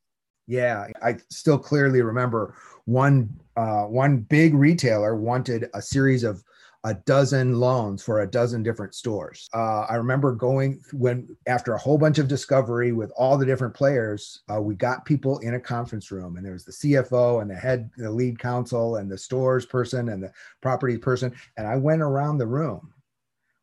yeah 0.46 0.86
i 1.02 1.14
still 1.30 1.58
clearly 1.58 2.00
remember 2.00 2.54
one 2.84 3.28
uh, 3.56 3.82
one 3.82 4.18
big 4.18 4.54
retailer 4.54 5.16
wanted 5.16 5.68
a 5.74 5.82
series 5.82 6.22
of 6.22 6.42
a 6.84 6.94
dozen 7.06 7.58
loans 7.58 8.02
for 8.02 8.20
a 8.20 8.30
dozen 8.30 8.62
different 8.62 8.94
stores. 8.94 9.48
Uh, 9.52 9.80
I 9.80 9.96
remember 9.96 10.32
going 10.32 10.80
when 10.92 11.36
after 11.46 11.74
a 11.74 11.78
whole 11.78 11.98
bunch 11.98 12.18
of 12.18 12.28
discovery 12.28 12.92
with 12.92 13.10
all 13.16 13.36
the 13.36 13.46
different 13.46 13.74
players, 13.74 14.42
uh, 14.52 14.60
we 14.60 14.76
got 14.76 15.04
people 15.04 15.38
in 15.40 15.54
a 15.54 15.60
conference 15.60 16.10
room, 16.10 16.36
and 16.36 16.46
there 16.46 16.52
was 16.52 16.64
the 16.64 16.72
CFO 16.72 17.42
and 17.42 17.50
the 17.50 17.56
head, 17.56 17.90
the 17.96 18.10
lead 18.10 18.38
counsel, 18.38 18.96
and 18.96 19.10
the 19.10 19.18
stores 19.18 19.66
person 19.66 20.08
and 20.08 20.22
the 20.22 20.32
property 20.62 20.96
person, 20.96 21.34
and 21.56 21.66
I 21.66 21.76
went 21.76 22.02
around 22.02 22.38
the 22.38 22.46
room 22.46 22.92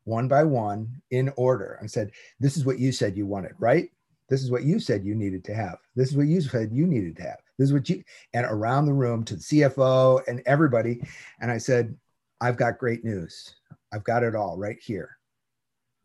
one 0.06 0.28
by 0.28 0.44
one 0.44 1.02
in 1.12 1.32
order 1.36 1.78
and 1.80 1.92
said, 1.92 2.12
"This 2.40 2.58
is 2.58 2.66
what 2.66 2.80
you 2.80 2.92
said 2.92 3.18
you 3.18 3.26
wanted, 3.28 3.54
right? 3.60 3.90
This 4.30 4.42
is 4.42 4.50
what 4.50 4.64
you 4.64 4.80
said 4.80 5.04
you 5.04 5.14
needed 5.14 5.44
to 5.46 5.54
have. 5.54 5.78
This 5.96 6.10
is 6.10 6.18
what 6.18 6.28
you 6.28 6.42
said 6.42 6.72
you 6.72 6.88
needed 6.88 7.18
to 7.18 7.24
have. 7.24 7.38
This 7.60 7.68
is 7.68 7.74
what 7.74 7.90
you." 7.90 8.04
And 8.34 8.46
around 8.46 8.86
the 8.86 8.94
room 8.94 9.24
to 9.26 9.36
the 9.36 9.42
CFO 9.42 10.22
and 10.28 10.42
everybody, 10.46 11.02
and 11.42 11.52
I 11.52 11.58
said, 11.58 11.96
I've 12.42 12.58
got 12.58 12.78
great 12.78 13.04
news. 13.04 13.56
I've 13.94 14.04
got 14.04 14.24
it 14.24 14.36
all 14.36 14.58
right 14.58 14.78
here. 14.82 15.18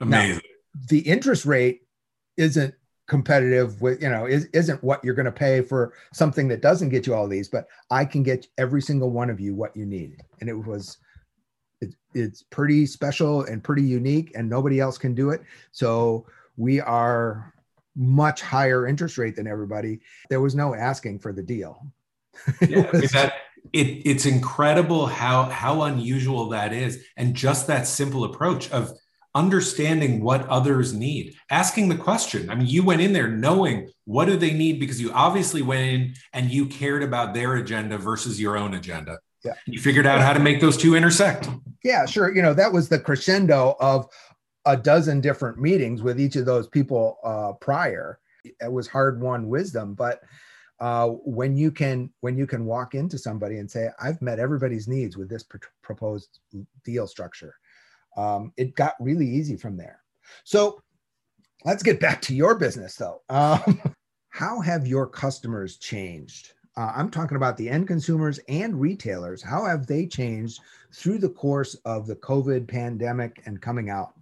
Amazing. 0.00 0.36
Now, 0.36 0.40
the 0.88 1.00
interest 1.00 1.44
rate 1.44 1.82
isn't 2.36 2.74
competitive 3.08 3.80
with, 3.82 4.00
you 4.00 4.08
know, 4.08 4.26
is, 4.26 4.46
isn't 4.52 4.82
what 4.84 5.04
you're 5.04 5.14
going 5.14 5.26
to 5.26 5.32
pay 5.32 5.60
for 5.60 5.92
something 6.12 6.46
that 6.48 6.62
doesn't 6.62 6.90
get 6.90 7.06
you 7.06 7.14
all 7.14 7.26
these, 7.26 7.48
but 7.48 7.66
I 7.90 8.04
can 8.04 8.22
get 8.22 8.46
every 8.56 8.80
single 8.80 9.10
one 9.10 9.30
of 9.30 9.40
you 9.40 9.54
what 9.54 9.76
you 9.76 9.84
need. 9.84 10.16
And 10.40 10.48
it 10.48 10.54
was, 10.54 10.98
it, 11.80 11.94
it's 12.14 12.42
pretty 12.42 12.86
special 12.86 13.44
and 13.44 13.62
pretty 13.62 13.82
unique 13.82 14.32
and 14.34 14.48
nobody 14.48 14.80
else 14.80 14.98
can 14.98 15.14
do 15.14 15.30
it. 15.30 15.42
So 15.72 16.26
we 16.56 16.80
are 16.80 17.54
much 17.96 18.40
higher 18.40 18.86
interest 18.86 19.18
rate 19.18 19.36
than 19.36 19.46
everybody. 19.46 20.00
There 20.28 20.40
was 20.40 20.54
no 20.54 20.74
asking 20.74 21.20
for 21.20 21.32
the 21.32 21.42
deal. 21.42 21.86
yeah, 22.60 22.90
was, 22.90 23.10
that 23.12 23.34
it, 23.72 24.02
it's 24.06 24.26
incredible 24.26 25.06
how 25.06 25.44
how 25.44 25.82
unusual 25.82 26.48
that 26.50 26.72
is 26.72 27.04
and 27.16 27.34
just 27.34 27.66
that 27.66 27.86
simple 27.86 28.24
approach 28.24 28.70
of 28.70 28.92
understanding 29.34 30.22
what 30.22 30.48
others 30.48 30.92
need 30.92 31.34
asking 31.50 31.88
the 31.88 31.96
question 31.96 32.50
i 32.50 32.54
mean 32.54 32.66
you 32.66 32.82
went 32.82 33.00
in 33.00 33.12
there 33.12 33.28
knowing 33.28 33.88
what 34.04 34.24
do 34.24 34.36
they 34.36 34.52
need 34.52 34.80
because 34.80 35.00
you 35.00 35.12
obviously 35.12 35.62
went 35.62 35.82
in 35.82 36.14
and 36.32 36.50
you 36.50 36.66
cared 36.66 37.02
about 37.02 37.34
their 37.34 37.54
agenda 37.56 37.96
versus 37.96 38.40
your 38.40 38.56
own 38.56 38.74
agenda 38.74 39.18
yeah. 39.44 39.54
You 39.66 39.80
figured 39.80 40.06
out 40.06 40.20
how 40.20 40.32
to 40.32 40.40
make 40.40 40.60
those 40.60 40.76
two 40.76 40.94
intersect. 40.94 41.48
Yeah 41.82 42.06
sure. 42.06 42.34
You 42.34 42.42
know 42.42 42.54
that 42.54 42.72
was 42.72 42.88
the 42.88 42.98
crescendo 42.98 43.76
of 43.80 44.08
a 44.66 44.76
dozen 44.76 45.20
different 45.20 45.58
meetings 45.58 46.02
with 46.02 46.20
each 46.20 46.36
of 46.36 46.44
those 46.44 46.68
people 46.68 47.18
uh, 47.24 47.52
prior. 47.54 48.18
It 48.44 48.72
was 48.72 48.88
hard 48.88 49.20
won 49.20 49.48
wisdom 49.48 49.94
but 49.94 50.22
uh, 50.80 51.08
when 51.08 51.56
you 51.56 51.70
can 51.70 52.10
when 52.20 52.38
you 52.38 52.46
can 52.46 52.64
walk 52.64 52.94
into 52.94 53.18
somebody 53.18 53.58
and 53.58 53.70
say 53.70 53.90
i've 54.00 54.22
met 54.22 54.38
everybody's 54.38 54.88
needs 54.88 55.14
with 55.14 55.28
this 55.28 55.42
pr- 55.42 55.58
proposed 55.82 56.38
deal 56.82 57.06
structure 57.06 57.54
um, 58.16 58.52
it 58.56 58.74
got 58.74 58.94
really 59.00 59.26
easy 59.26 59.56
from 59.56 59.76
there. 59.76 60.02
So 60.44 60.82
let's 61.64 61.82
get 61.82 62.00
back 62.00 62.20
to 62.22 62.34
your 62.34 62.54
business 62.54 62.96
though. 62.96 63.22
Um, 63.28 63.80
how 64.30 64.60
have 64.60 64.86
your 64.86 65.06
customers 65.06 65.76
changed 65.78 66.52
uh, 66.76 66.92
i'm 66.94 67.10
talking 67.10 67.36
about 67.36 67.56
the 67.56 67.68
end 67.68 67.86
consumers 67.86 68.38
and 68.48 68.80
retailers. 68.80 69.42
How 69.42 69.64
have 69.66 69.86
they 69.86 70.06
changed 70.06 70.60
through 70.92 71.18
the 71.18 71.28
course 71.28 71.74
of 71.84 72.06
the 72.06 72.16
covid 72.16 72.68
pandemic 72.68 73.42
and 73.46 73.60
coming 73.60 73.90
out? 73.90 74.14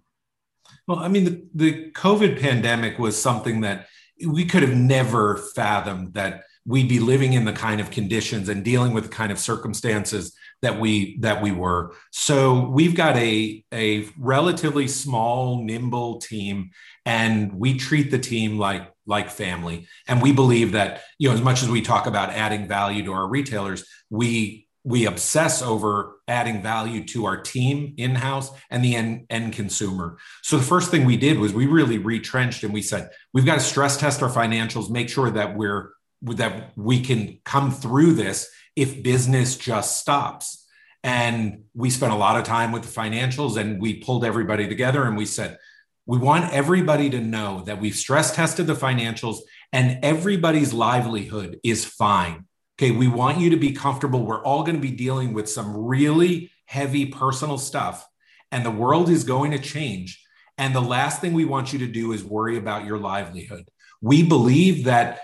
Well 0.87 0.99
i 0.99 1.07
mean 1.07 1.25
the, 1.25 1.43
the 1.55 1.91
covid 1.91 2.39
pandemic 2.39 2.99
was 2.99 3.19
something 3.19 3.61
that 3.61 3.87
we 4.25 4.45
could 4.45 4.63
have 4.63 4.75
never 4.75 5.37
fathomed 5.55 6.13
that 6.13 6.43
we'd 6.65 6.89
be 6.89 6.99
living 6.99 7.33
in 7.33 7.45
the 7.45 7.53
kind 7.53 7.79
of 7.81 7.89
conditions 7.89 8.49
and 8.49 8.63
dealing 8.63 8.93
with 8.93 9.05
the 9.05 9.09
kind 9.09 9.31
of 9.31 9.39
circumstances 9.39 10.35
that 10.61 10.79
we 10.79 11.17
that 11.19 11.41
we 11.41 11.51
were. 11.51 11.93
So 12.11 12.67
we've 12.67 12.95
got 12.95 13.15
a 13.17 13.63
a 13.73 14.07
relatively 14.17 14.87
small 14.87 15.63
nimble 15.63 16.19
team 16.19 16.71
and 17.05 17.53
we 17.53 17.77
treat 17.77 18.11
the 18.11 18.19
team 18.19 18.57
like 18.57 18.91
like 19.05 19.29
family. 19.29 19.87
And 20.07 20.21
we 20.21 20.31
believe 20.31 20.73
that 20.73 21.01
you 21.17 21.29
know 21.29 21.35
as 21.35 21.41
much 21.41 21.63
as 21.63 21.69
we 21.69 21.81
talk 21.81 22.07
about 22.07 22.29
adding 22.29 22.67
value 22.67 23.03
to 23.05 23.13
our 23.13 23.27
retailers 23.27 23.85
we 24.09 24.67
we 24.83 25.05
obsess 25.05 25.61
over 25.61 26.15
adding 26.27 26.61
value 26.61 27.03
to 27.03 27.25
our 27.25 27.41
team 27.41 27.93
in-house 27.97 28.49
and 28.69 28.83
the 28.83 28.95
end, 28.95 29.25
end 29.29 29.51
consumer. 29.53 30.17
So 30.41 30.57
the 30.57 30.63
first 30.63 30.89
thing 30.89 31.05
we 31.05 31.17
did 31.17 31.37
was 31.37 31.53
we 31.53 31.67
really 31.67 31.97
retrenched 31.97 32.63
and 32.63 32.73
we 32.73 32.81
said 32.81 33.09
we've 33.33 33.45
got 33.45 33.55
to 33.55 33.59
stress 33.59 33.97
test 33.97 34.23
our 34.23 34.29
financials 34.29 34.89
make 34.89 35.09
sure 35.09 35.29
that 35.31 35.55
we're 35.55 35.91
that 36.21 36.73
we 36.75 37.01
can 37.01 37.39
come 37.45 37.71
through 37.71 38.13
this 38.13 38.49
if 38.79 39.03
business 39.03 39.57
just 39.57 39.97
stops. 39.97 40.65
And 41.03 41.63
we 41.73 41.89
spent 41.89 42.11
a 42.11 42.17
lot 42.17 42.37
of 42.37 42.43
time 42.43 42.71
with 42.71 42.83
the 42.83 42.99
financials 43.01 43.57
and 43.57 43.81
we 43.81 44.01
pulled 44.01 44.25
everybody 44.25 44.67
together 44.67 45.03
and 45.03 45.15
we 45.15 45.25
said, 45.25 45.57
we 46.05 46.17
want 46.17 46.51
everybody 46.53 47.09
to 47.11 47.19
know 47.19 47.63
that 47.65 47.79
we've 47.79 47.95
stress 47.95 48.35
tested 48.35 48.67
the 48.67 48.73
financials 48.73 49.37
and 49.71 50.03
everybody's 50.03 50.73
livelihood 50.73 51.59
is 51.63 51.85
fine. 51.85 52.45
Okay, 52.79 52.91
we 52.91 53.07
want 53.07 53.39
you 53.39 53.49
to 53.49 53.57
be 53.57 53.73
comfortable. 53.73 54.25
We're 54.25 54.43
all 54.43 54.63
going 54.63 54.77
to 54.77 54.81
be 54.81 54.91
dealing 54.91 55.33
with 55.33 55.49
some 55.49 55.75
really 55.75 56.49
heavy 56.65 57.07
personal 57.07 57.57
stuff, 57.57 58.07
and 58.53 58.65
the 58.65 58.71
world 58.71 59.09
is 59.09 59.25
going 59.25 59.51
to 59.51 59.59
change. 59.59 60.23
And 60.57 60.73
the 60.73 60.81
last 60.81 61.19
thing 61.19 61.33
we 61.33 61.43
want 61.43 61.73
you 61.73 61.79
to 61.79 61.87
do 61.87 62.13
is 62.13 62.23
worry 62.23 62.57
about 62.57 62.85
your 62.85 62.97
livelihood. 62.97 63.67
We 64.01 64.23
believe 64.23 64.85
that 64.85 65.19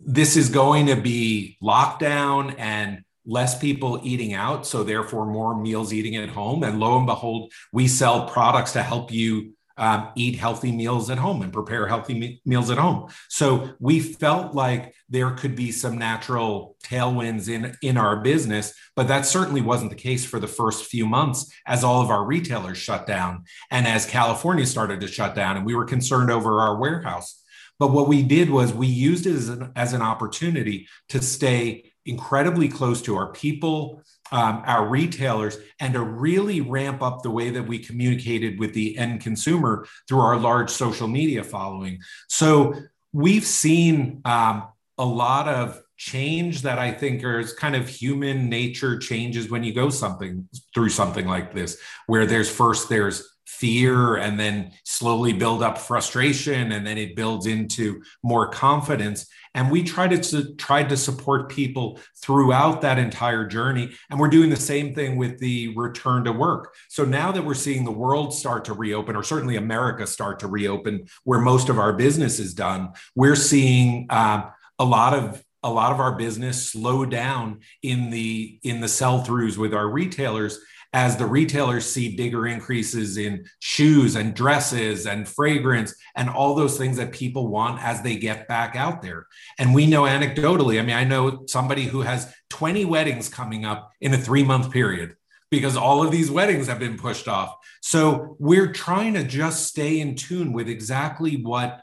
this 0.00 0.36
is 0.36 0.48
going 0.48 0.86
to 0.86 0.96
be 0.96 1.58
lockdown 1.62 2.54
and 2.58 3.04
less 3.26 3.58
people 3.58 4.00
eating 4.02 4.32
out. 4.32 4.66
So, 4.66 4.82
therefore, 4.82 5.26
more 5.26 5.58
meals 5.58 5.92
eating 5.92 6.16
at 6.16 6.30
home. 6.30 6.62
And 6.62 6.80
lo 6.80 6.96
and 6.96 7.06
behold, 7.06 7.52
we 7.72 7.86
sell 7.86 8.26
products 8.28 8.72
to 8.72 8.82
help 8.82 9.12
you 9.12 9.52
um, 9.76 10.10
eat 10.14 10.36
healthy 10.36 10.72
meals 10.72 11.08
at 11.08 11.16
home 11.18 11.40
and 11.40 11.52
prepare 11.52 11.86
healthy 11.86 12.18
me- 12.18 12.42
meals 12.44 12.70
at 12.70 12.78
home. 12.78 13.10
So, 13.28 13.74
we 13.78 14.00
felt 14.00 14.54
like 14.54 14.94
there 15.08 15.32
could 15.32 15.54
be 15.54 15.70
some 15.70 15.98
natural 15.98 16.76
tailwinds 16.84 17.48
in, 17.48 17.76
in 17.82 17.96
our 17.96 18.20
business, 18.20 18.72
but 18.96 19.08
that 19.08 19.26
certainly 19.26 19.60
wasn't 19.60 19.90
the 19.90 19.96
case 19.96 20.24
for 20.24 20.40
the 20.40 20.46
first 20.46 20.84
few 20.84 21.04
months 21.04 21.52
as 21.66 21.84
all 21.84 22.00
of 22.00 22.10
our 22.10 22.24
retailers 22.24 22.78
shut 22.78 23.06
down 23.06 23.44
and 23.70 23.86
as 23.86 24.06
California 24.06 24.64
started 24.64 25.00
to 25.00 25.08
shut 25.08 25.34
down. 25.34 25.56
And 25.56 25.66
we 25.66 25.74
were 25.74 25.84
concerned 25.84 26.30
over 26.30 26.60
our 26.60 26.76
warehouse 26.76 27.39
but 27.80 27.92
what 27.92 28.06
we 28.06 28.22
did 28.22 28.50
was 28.50 28.74
we 28.74 28.86
used 28.86 29.26
it 29.26 29.34
as 29.34 29.48
an, 29.48 29.72
as 29.74 29.94
an 29.94 30.02
opportunity 30.02 30.86
to 31.08 31.20
stay 31.20 31.92
incredibly 32.04 32.68
close 32.68 33.00
to 33.02 33.16
our 33.16 33.32
people, 33.32 34.02
um, 34.32 34.62
our 34.66 34.86
retailers, 34.86 35.56
and 35.80 35.94
to 35.94 36.00
really 36.00 36.60
ramp 36.60 37.02
up 37.02 37.22
the 37.22 37.30
way 37.30 37.48
that 37.48 37.66
we 37.66 37.78
communicated 37.78 38.58
with 38.58 38.74
the 38.74 38.98
end 38.98 39.22
consumer 39.22 39.86
through 40.06 40.20
our 40.20 40.36
large 40.36 40.68
social 40.70 41.08
media 41.08 41.42
following. 41.42 42.00
So 42.28 42.74
we've 43.14 43.46
seen 43.46 44.20
um, 44.26 44.68
a 44.98 45.04
lot 45.04 45.48
of 45.48 45.80
change 45.96 46.62
that 46.62 46.78
I 46.78 46.92
think 46.92 47.24
is 47.24 47.54
kind 47.54 47.76
of 47.76 47.88
human 47.88 48.50
nature 48.50 48.98
changes 48.98 49.50
when 49.50 49.64
you 49.64 49.72
go 49.72 49.88
something 49.88 50.48
through 50.74 50.90
something 50.90 51.26
like 51.26 51.54
this, 51.54 51.78
where 52.06 52.26
there's 52.26 52.50
first 52.50 52.90
there's 52.90 53.26
fear 53.60 54.16
and 54.16 54.40
then 54.40 54.72
slowly 54.84 55.32
build 55.32 55.62
up 55.62 55.78
frustration 55.78 56.72
and 56.72 56.86
then 56.86 56.98
it 56.98 57.14
builds 57.14 57.46
into 57.46 58.02
more 58.22 58.48
confidence. 58.48 59.26
And 59.54 59.70
we 59.70 59.82
try 59.82 60.08
to, 60.08 60.54
try 60.54 60.84
to 60.84 60.96
support 60.96 61.50
people 61.50 61.98
throughout 62.22 62.82
that 62.82 62.98
entire 62.98 63.46
journey. 63.46 63.90
And 64.08 64.18
we're 64.18 64.28
doing 64.28 64.48
the 64.48 64.56
same 64.56 64.94
thing 64.94 65.16
with 65.16 65.38
the 65.38 65.74
return 65.76 66.24
to 66.24 66.32
work. 66.32 66.72
So 66.88 67.04
now 67.04 67.32
that 67.32 67.44
we're 67.44 67.54
seeing 67.54 67.84
the 67.84 67.90
world 67.90 68.32
start 68.32 68.64
to 68.66 68.72
reopen 68.72 69.16
or 69.16 69.22
certainly 69.22 69.56
america 69.56 70.06
start 70.06 70.40
to 70.40 70.46
reopen 70.46 71.06
where 71.24 71.40
most 71.40 71.68
of 71.68 71.78
our 71.78 71.92
business 71.92 72.38
is 72.38 72.54
done 72.54 72.90
we're 73.14 73.36
seeing 73.36 74.06
um, 74.10 74.50
a 74.78 74.84
lot 74.84 75.14
of 75.14 75.44
a 75.62 75.70
lot 75.70 75.92
of 75.92 76.00
our 76.00 76.16
business 76.16 76.72
slow 76.72 77.04
down 77.04 77.60
in 77.82 78.10
the 78.10 78.58
in 78.62 78.80
the 78.80 78.88
sell 78.88 79.22
throughs 79.24 79.58
with 79.58 79.74
our 79.74 79.88
retailers 79.88 80.58
as 80.92 81.16
the 81.16 81.26
retailers 81.26 81.86
see 81.86 82.16
bigger 82.16 82.46
increases 82.46 83.16
in 83.16 83.44
shoes 83.60 84.16
and 84.16 84.34
dresses 84.34 85.06
and 85.06 85.28
fragrance 85.28 85.94
and 86.16 86.28
all 86.28 86.54
those 86.54 86.76
things 86.76 86.96
that 86.96 87.12
people 87.12 87.48
want 87.48 87.82
as 87.82 88.02
they 88.02 88.16
get 88.16 88.48
back 88.48 88.74
out 88.74 89.00
there. 89.00 89.26
And 89.58 89.74
we 89.74 89.86
know 89.86 90.02
anecdotally, 90.02 90.80
I 90.80 90.82
mean, 90.82 90.96
I 90.96 91.04
know 91.04 91.44
somebody 91.46 91.84
who 91.84 92.00
has 92.02 92.32
20 92.50 92.84
weddings 92.86 93.28
coming 93.28 93.64
up 93.64 93.92
in 94.00 94.12
a 94.14 94.18
three 94.18 94.42
month 94.42 94.72
period 94.72 95.14
because 95.50 95.76
all 95.76 96.02
of 96.02 96.10
these 96.10 96.30
weddings 96.30 96.66
have 96.66 96.78
been 96.78 96.96
pushed 96.96 97.28
off. 97.28 97.56
So 97.82 98.36
we're 98.38 98.72
trying 98.72 99.14
to 99.14 99.24
just 99.24 99.66
stay 99.66 100.00
in 100.00 100.16
tune 100.16 100.52
with 100.52 100.68
exactly 100.68 101.42
what 101.42 101.82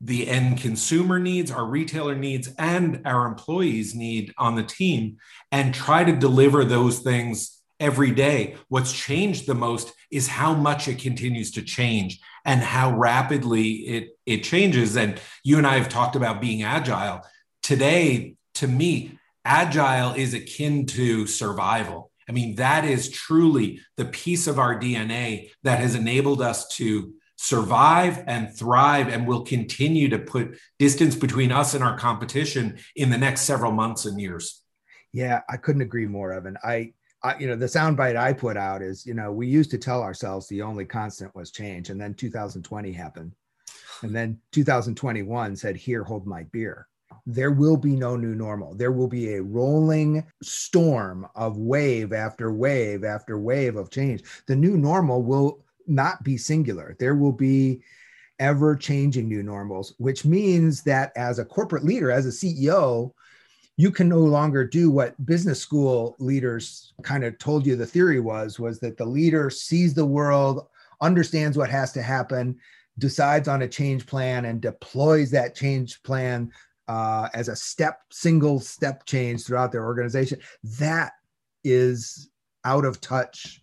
the 0.00 0.28
end 0.28 0.58
consumer 0.58 1.18
needs, 1.18 1.50
our 1.50 1.64
retailer 1.64 2.14
needs, 2.14 2.50
and 2.58 3.02
our 3.06 3.26
employees 3.26 3.94
need 3.94 4.34
on 4.36 4.54
the 4.54 4.62
team, 4.62 5.16
and 5.50 5.74
try 5.74 6.04
to 6.04 6.14
deliver 6.14 6.64
those 6.64 6.98
things 6.98 7.55
every 7.78 8.10
day. 8.10 8.56
What's 8.68 8.92
changed 8.92 9.46
the 9.46 9.54
most 9.54 9.92
is 10.10 10.28
how 10.28 10.54
much 10.54 10.88
it 10.88 10.98
continues 10.98 11.50
to 11.52 11.62
change 11.62 12.20
and 12.44 12.60
how 12.60 12.96
rapidly 12.96 13.70
it, 13.72 14.08
it 14.24 14.44
changes. 14.44 14.96
And 14.96 15.20
you 15.44 15.58
and 15.58 15.66
I 15.66 15.78
have 15.78 15.88
talked 15.88 16.16
about 16.16 16.40
being 16.40 16.62
agile. 16.62 17.22
Today, 17.62 18.36
to 18.54 18.68
me, 18.68 19.18
agile 19.44 20.14
is 20.14 20.34
akin 20.34 20.86
to 20.86 21.26
survival. 21.26 22.10
I 22.28 22.32
mean, 22.32 22.56
that 22.56 22.84
is 22.84 23.08
truly 23.08 23.80
the 23.96 24.04
piece 24.06 24.46
of 24.46 24.58
our 24.58 24.78
DNA 24.78 25.50
that 25.62 25.78
has 25.78 25.94
enabled 25.94 26.42
us 26.42 26.66
to 26.76 27.12
survive 27.36 28.24
and 28.26 28.52
thrive 28.54 29.08
and 29.08 29.26
will 29.26 29.42
continue 29.42 30.08
to 30.08 30.18
put 30.18 30.58
distance 30.78 31.14
between 31.14 31.52
us 31.52 31.74
and 31.74 31.84
our 31.84 31.96
competition 31.96 32.78
in 32.96 33.10
the 33.10 33.18
next 33.18 33.42
several 33.42 33.72
months 33.72 34.06
and 34.06 34.20
years. 34.20 34.62
Yeah, 35.12 35.42
I 35.48 35.56
couldn't 35.56 35.82
agree 35.82 36.06
more, 36.06 36.32
Evan. 36.32 36.56
I, 36.62 36.92
I 37.22 37.38
you 37.38 37.46
know, 37.46 37.56
the 37.56 37.66
soundbite 37.66 38.16
I 38.16 38.32
put 38.32 38.56
out 38.56 38.82
is, 38.82 39.06
you 39.06 39.14
know, 39.14 39.32
we 39.32 39.46
used 39.46 39.70
to 39.72 39.78
tell 39.78 40.02
ourselves 40.02 40.46
the 40.46 40.62
only 40.62 40.84
constant 40.84 41.34
was 41.34 41.50
change, 41.50 41.90
and 41.90 42.00
then 42.00 42.14
2020 42.14 42.92
happened, 42.92 43.32
and 44.02 44.14
then 44.14 44.38
2021 44.52 45.56
said, 45.56 45.76
"Here, 45.76 46.04
hold 46.04 46.26
my 46.26 46.44
beer." 46.44 46.88
There 47.24 47.52
will 47.52 47.76
be 47.76 47.96
no 47.96 48.16
new 48.16 48.34
normal. 48.34 48.74
There 48.74 48.92
will 48.92 49.08
be 49.08 49.34
a 49.34 49.42
rolling 49.42 50.24
storm 50.42 51.26
of 51.34 51.56
wave 51.56 52.12
after 52.12 52.52
wave 52.52 53.04
after 53.04 53.38
wave 53.38 53.76
of 53.76 53.90
change. 53.90 54.22
The 54.46 54.56
new 54.56 54.76
normal 54.76 55.22
will 55.22 55.64
not 55.86 56.22
be 56.22 56.36
singular. 56.36 56.96
There 56.98 57.14
will 57.14 57.32
be 57.32 57.82
ever 58.38 58.76
changing 58.76 59.28
new 59.28 59.42
normals, 59.42 59.94
which 59.98 60.24
means 60.24 60.82
that 60.82 61.12
as 61.16 61.38
a 61.38 61.44
corporate 61.44 61.84
leader, 61.84 62.10
as 62.10 62.26
a 62.26 62.32
CEO, 62.32 63.12
you 63.76 63.90
can 63.90 64.08
no 64.08 64.20
longer 64.20 64.64
do 64.64 64.90
what 64.90 65.24
business 65.26 65.60
school 65.60 66.16
leaders 66.18 66.94
kind 67.02 67.24
of 67.24 67.38
told 67.38 67.66
you 67.66 67.76
the 67.76 67.86
theory 67.86 68.20
was 68.20 68.58
was 68.58 68.78
that 68.80 68.96
the 68.96 69.04
leader 69.04 69.50
sees 69.50 69.94
the 69.94 70.04
world 70.04 70.66
understands 71.00 71.58
what 71.58 71.70
has 71.70 71.92
to 71.92 72.02
happen 72.02 72.56
decides 72.98 73.48
on 73.48 73.62
a 73.62 73.68
change 73.68 74.06
plan 74.06 74.46
and 74.46 74.60
deploys 74.60 75.30
that 75.30 75.54
change 75.54 76.02
plan 76.02 76.50
uh, 76.88 77.28
as 77.34 77.48
a 77.48 77.56
step 77.56 78.00
single 78.10 78.60
step 78.60 79.04
change 79.04 79.44
throughout 79.44 79.72
their 79.72 79.84
organization 79.84 80.38
that 80.62 81.12
is 81.64 82.30
out 82.64 82.84
of 82.84 83.00
touch 83.00 83.60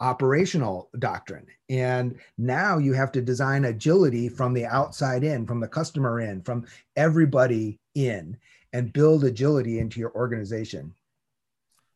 operational 0.00 0.90
doctrine. 0.98 1.46
And 1.70 2.18
now 2.36 2.78
you 2.78 2.92
have 2.92 3.12
to 3.12 3.22
design 3.22 3.66
agility 3.66 4.28
from 4.28 4.52
the 4.52 4.66
outside 4.66 5.22
in, 5.22 5.46
from 5.46 5.60
the 5.60 5.68
customer 5.68 6.20
in, 6.20 6.42
from 6.42 6.66
everybody 6.96 7.78
in, 7.94 8.36
and 8.72 8.92
build 8.92 9.24
agility 9.24 9.78
into 9.78 10.00
your 10.00 10.12
organization. 10.14 10.94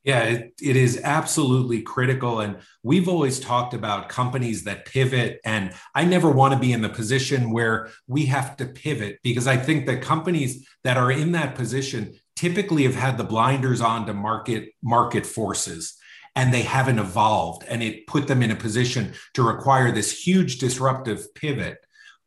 Yeah, 0.07 0.23
it, 0.23 0.55
it 0.63 0.77
is 0.77 1.01
absolutely 1.03 1.83
critical. 1.83 2.39
And 2.39 2.59
we've 2.85 3.09
always 3.09 3.41
talked 3.41 3.75
about 3.75 4.09
companies 4.09 4.63
that 4.63 4.85
pivot. 4.85 5.41
And 5.45 5.75
I 5.97 6.05
never 6.05 6.31
want 6.31 6.55
to 6.55 6.61
be 6.61 6.73
in 6.73 6.81
the 6.81 6.89
position 6.89 7.51
where 7.51 7.91
we 8.07 8.27
have 8.27 8.57
to 8.59 8.67
pivot 8.67 9.19
because 9.25 9.49
I 9.49 9.57
think 9.57 9.87
that 9.87 10.03
companies 10.03 10.65
that 10.85 10.97
are 10.97 11.11
in 11.11 11.33
that 11.33 11.57
position 11.57 12.15
typically 12.37 12.85
have 12.85 12.95
had 12.95 13.19
the 13.19 13.25
blinders 13.25 13.81
on 13.81 14.07
to 14.07 14.15
market 14.15 14.69
market 14.81 15.27
forces 15.27 15.97
and 16.37 16.55
they 16.55 16.63
haven't 16.63 17.01
evolved 17.01 17.65
and 17.67 17.83
it 17.83 18.07
put 18.07 18.29
them 18.29 18.43
in 18.43 18.53
a 18.53 18.57
position 18.57 19.13
to 19.35 19.43
require 19.43 19.91
this 19.91 20.25
huge 20.25 20.59
disruptive 20.59 21.35
pivot 21.35 21.79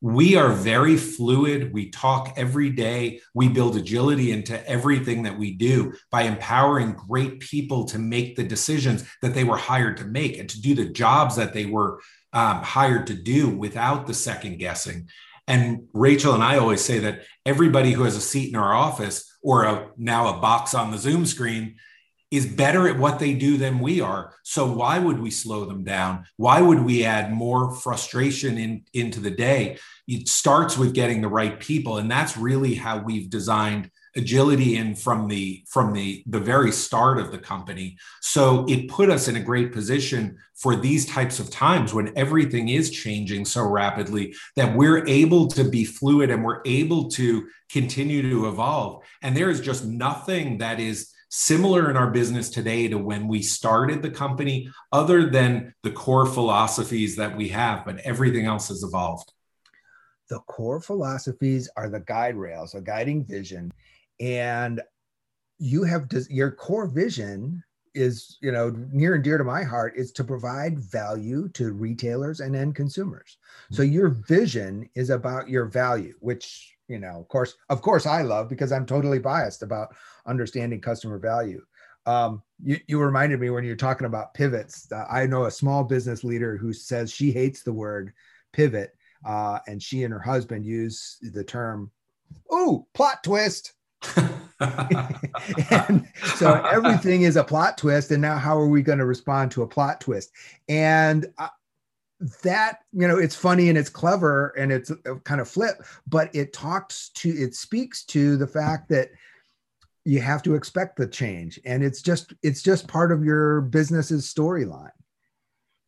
we 0.02 0.36
are 0.38 0.50
very 0.50 0.96
fluid. 0.96 1.74
We 1.74 1.90
talk 1.90 2.34
every 2.38 2.70
day. 2.70 3.22
We 3.34 3.50
build 3.50 3.76
agility 3.76 4.32
into 4.32 4.68
everything 4.68 5.24
that 5.24 5.38
we 5.38 5.52
do 5.52 5.94
by 6.10 6.24
empowering 6.24 6.94
great 6.94 7.42
people 7.42 7.86
to 7.86 8.00
make 8.00 8.36
the 8.36 8.44
decisions 8.44 9.04
that 9.22 9.34
they 9.34 9.44
were 9.44 9.58
hired 9.58 9.98
to 9.98 10.06
make 10.06 10.38
and 10.38 10.50
to 10.50 10.62
do 10.62 10.74
the 10.74 10.86
jobs 10.86 11.36
that 11.36 11.54
they 11.54 11.66
were 11.66 12.00
um, 12.32 12.62
hired 12.62 13.08
to 13.08 13.14
do 13.14 13.50
without 13.50 14.08
the 14.08 14.14
second 14.14 14.60
guessing. 14.60 15.10
And 15.48 15.88
rachel 15.94 16.36
and 16.36 16.44
i 16.44 16.60
always 16.60 16.80
say 16.80 17.00
that 17.00 17.24
everybody 17.44 17.92
who 17.92 18.04
has 18.04 18.16
a 18.16 18.22
seat 18.22 18.50
in 18.50 18.56
our 18.56 18.72
office 18.72 19.36
or 19.42 19.64
a, 19.64 19.90
now 19.98 20.28
a 20.28 20.40
box 20.40 20.76
on 20.76 20.92
the 20.92 20.98
zoom 21.00 21.26
screen 21.26 21.78
is 22.32 22.46
better 22.46 22.88
at 22.88 23.00
what 23.00 23.20
they 23.20 23.34
do 23.34 23.58
than 23.58 23.80
we 23.80 24.02
are. 24.02 24.34
So 24.44 24.72
why 24.72 25.00
would 25.00 25.20
we 25.20 25.32
slow 25.32 25.66
them 25.66 25.84
down? 25.84 26.26
Why 26.38 26.62
would 26.62 26.84
we 26.84 27.04
add 27.04 27.34
more 27.34 27.74
frustration 27.74 28.58
in, 28.58 28.84
into 28.94 29.20
the 29.20 29.32
day? 29.32 29.80
It 30.08 30.28
starts 30.28 30.78
with 30.78 30.94
getting 30.94 31.22
the 31.22 31.28
right 31.28 31.60
people. 31.60 31.98
And 31.98 32.10
that's 32.10 32.38
really 32.38 32.76
how 32.76 33.00
we've 33.00 33.30
designed 33.30 33.90
agility 34.16 34.76
in 34.76 34.96
from 34.96 35.28
the 35.28 35.64
from 35.68 35.94
the 35.94 36.24
the 36.26 36.40
very 36.40 36.72
start 36.72 37.20
of 37.20 37.32
the 37.32 37.38
company 37.38 37.96
so 38.22 38.66
it 38.68 38.90
put 38.90 39.08
us 39.10 39.28
in 39.28 39.36
a 39.36 39.40
great 39.40 39.72
position 39.72 40.36
for 40.56 40.76
these 40.76 41.06
types 41.06 41.40
of 41.40 41.52
times 41.52 41.94
when 41.94 42.12
everything 42.18 42.70
is 42.70 42.90
changing 42.90 43.46
so 43.46 43.64
rapidly 43.64 44.34
that 44.56 44.76
we're 44.76 45.06
able 45.08 45.48
to 45.48 45.64
be 45.64 45.86
fluid 45.86 46.32
and 46.32 46.44
we're 46.44 46.62
able 46.66 47.08
to 47.08 47.48
continue 47.72 48.28
to 48.28 48.48
evolve 48.48 49.04
and 49.22 49.38
there 49.38 49.50
is 49.50 49.62
just 49.62 49.86
nothing 49.86 50.58
that 50.58 50.80
is 50.80 51.14
similar 51.30 51.90
in 51.90 51.98
our 51.98 52.10
business 52.10 52.50
today 52.50 52.88
to 52.88 52.98
when 52.98 53.28
we 53.28 53.42
started 53.42 54.02
the 54.02 54.10
company, 54.10 54.70
other 54.92 55.30
than 55.30 55.74
the 55.84 55.92
core 55.92 56.26
philosophies 56.26 57.16
that 57.16 57.36
we 57.36 57.50
have, 57.50 57.86
but 57.86 58.00
everything 58.00 58.46
else 58.46 58.68
has 58.68 58.84
evolved. 58.84 59.32
The 60.30 60.40
core 60.40 60.82
philosophies 60.82 61.70
are 61.76 61.90
the 61.90 62.02
guide 62.02 62.36
rails, 62.36 62.76
a 62.76 62.82
guiding 62.82 63.26
vision. 63.26 63.72
And 64.20 64.82
you 65.60 65.84
have 65.84 66.08
your 66.30 66.52
core 66.52 66.88
vision 66.88 67.64
is 67.96 68.38
you 68.42 68.52
know 68.52 68.70
near 68.92 69.16
and 69.16 69.24
dear 69.24 69.38
to 69.38 69.44
my 69.44 69.64
heart 69.64 69.94
is 69.96 70.12
to 70.12 70.24
provide 70.24 70.80
value 70.80 71.50
to 71.50 71.74
retailers 71.74 72.40
and 72.40 72.56
end 72.56 72.76
consumers 72.76 73.38
so 73.72 73.82
mm-hmm. 73.82 73.94
your 73.94 74.10
vision 74.10 74.88
is 74.96 75.10
about 75.10 75.50
your 75.50 75.66
value 75.66 76.14
which 76.20 76.78
you 76.90 77.00
know 77.00 77.20
of 77.20 77.28
course 77.30 77.56
of 77.70 77.82
course 77.82 78.06
i 78.06 78.22
love 78.22 78.50
because 78.50 78.72
i'm 78.72 78.86
totally 78.86 79.20
biased 79.20 79.64
about 79.64 79.96
understanding 80.30 80.80
customer 80.80 81.18
value. 81.18 81.62
Um, 82.06 82.42
you, 82.64 82.78
you 82.88 83.00
reminded 83.00 83.40
me 83.40 83.50
when 83.50 83.64
you're 83.64 83.76
talking 83.76 84.08
about 84.08 84.34
pivots. 84.34 84.90
Uh, 84.92 85.06
I 85.10 85.26
know 85.26 85.46
a 85.46 85.52
small 85.52 85.84
business 85.84 86.24
leader 86.24 86.56
who 86.58 86.72
says 86.72 87.12
she 87.12 87.32
hates 87.32 87.64
the 87.64 87.74
word 87.74 88.14
pivot, 88.54 88.96
uh, 89.26 89.60
and 89.68 89.82
she 89.82 90.04
and 90.04 90.14
her 90.14 90.20
husband 90.20 90.66
use 90.66 91.18
the 91.22 91.44
term, 91.44 91.92
"Oh, 92.50 92.88
plot 92.94 93.24
twist." 93.24 93.74
and 94.60 96.06
so 96.36 96.54
everything 96.70 97.22
is 97.22 97.38
a 97.38 97.44
plot 97.44 97.78
twist, 97.78 98.12
and 98.12 98.22
now 98.22 98.38
how 98.38 98.58
are 98.58 98.68
we 98.68 98.82
going 98.82 99.00
to 99.00 99.06
respond 99.06 99.52
to 99.52 99.64
a 99.64 99.68
plot 99.68 100.02
twist? 100.02 100.32
And 100.68 101.28
that 102.44 102.80
you 102.92 103.08
know 103.08 103.18
it's 103.18 103.36
funny 103.36 103.70
and 103.70 103.78
it's 103.78 103.90
clever 103.90 104.50
and 104.58 104.74
it's 104.74 104.92
uh, 104.92 105.16
kind 105.24 105.40
of 105.40 105.48
flip 105.48 105.82
but 106.06 106.34
it 106.36 106.52
talks 106.52 107.12
to 107.16 107.30
it 107.30 107.56
speaks 107.56 108.04
to 108.04 108.36
the 108.36 108.48
fact 108.48 108.90
that 108.90 109.10
you 110.06 110.22
have 110.22 110.42
to 110.44 110.56
expect 110.56 110.98
the 110.98 111.08
change 111.08 111.60
and 111.66 111.84
it's 111.84 112.02
just 112.02 112.34
it's 112.42 112.62
just 112.62 112.88
part 112.88 113.12
of 113.12 113.24
your 113.24 113.62
business's 113.62 114.32
storyline. 114.32 114.92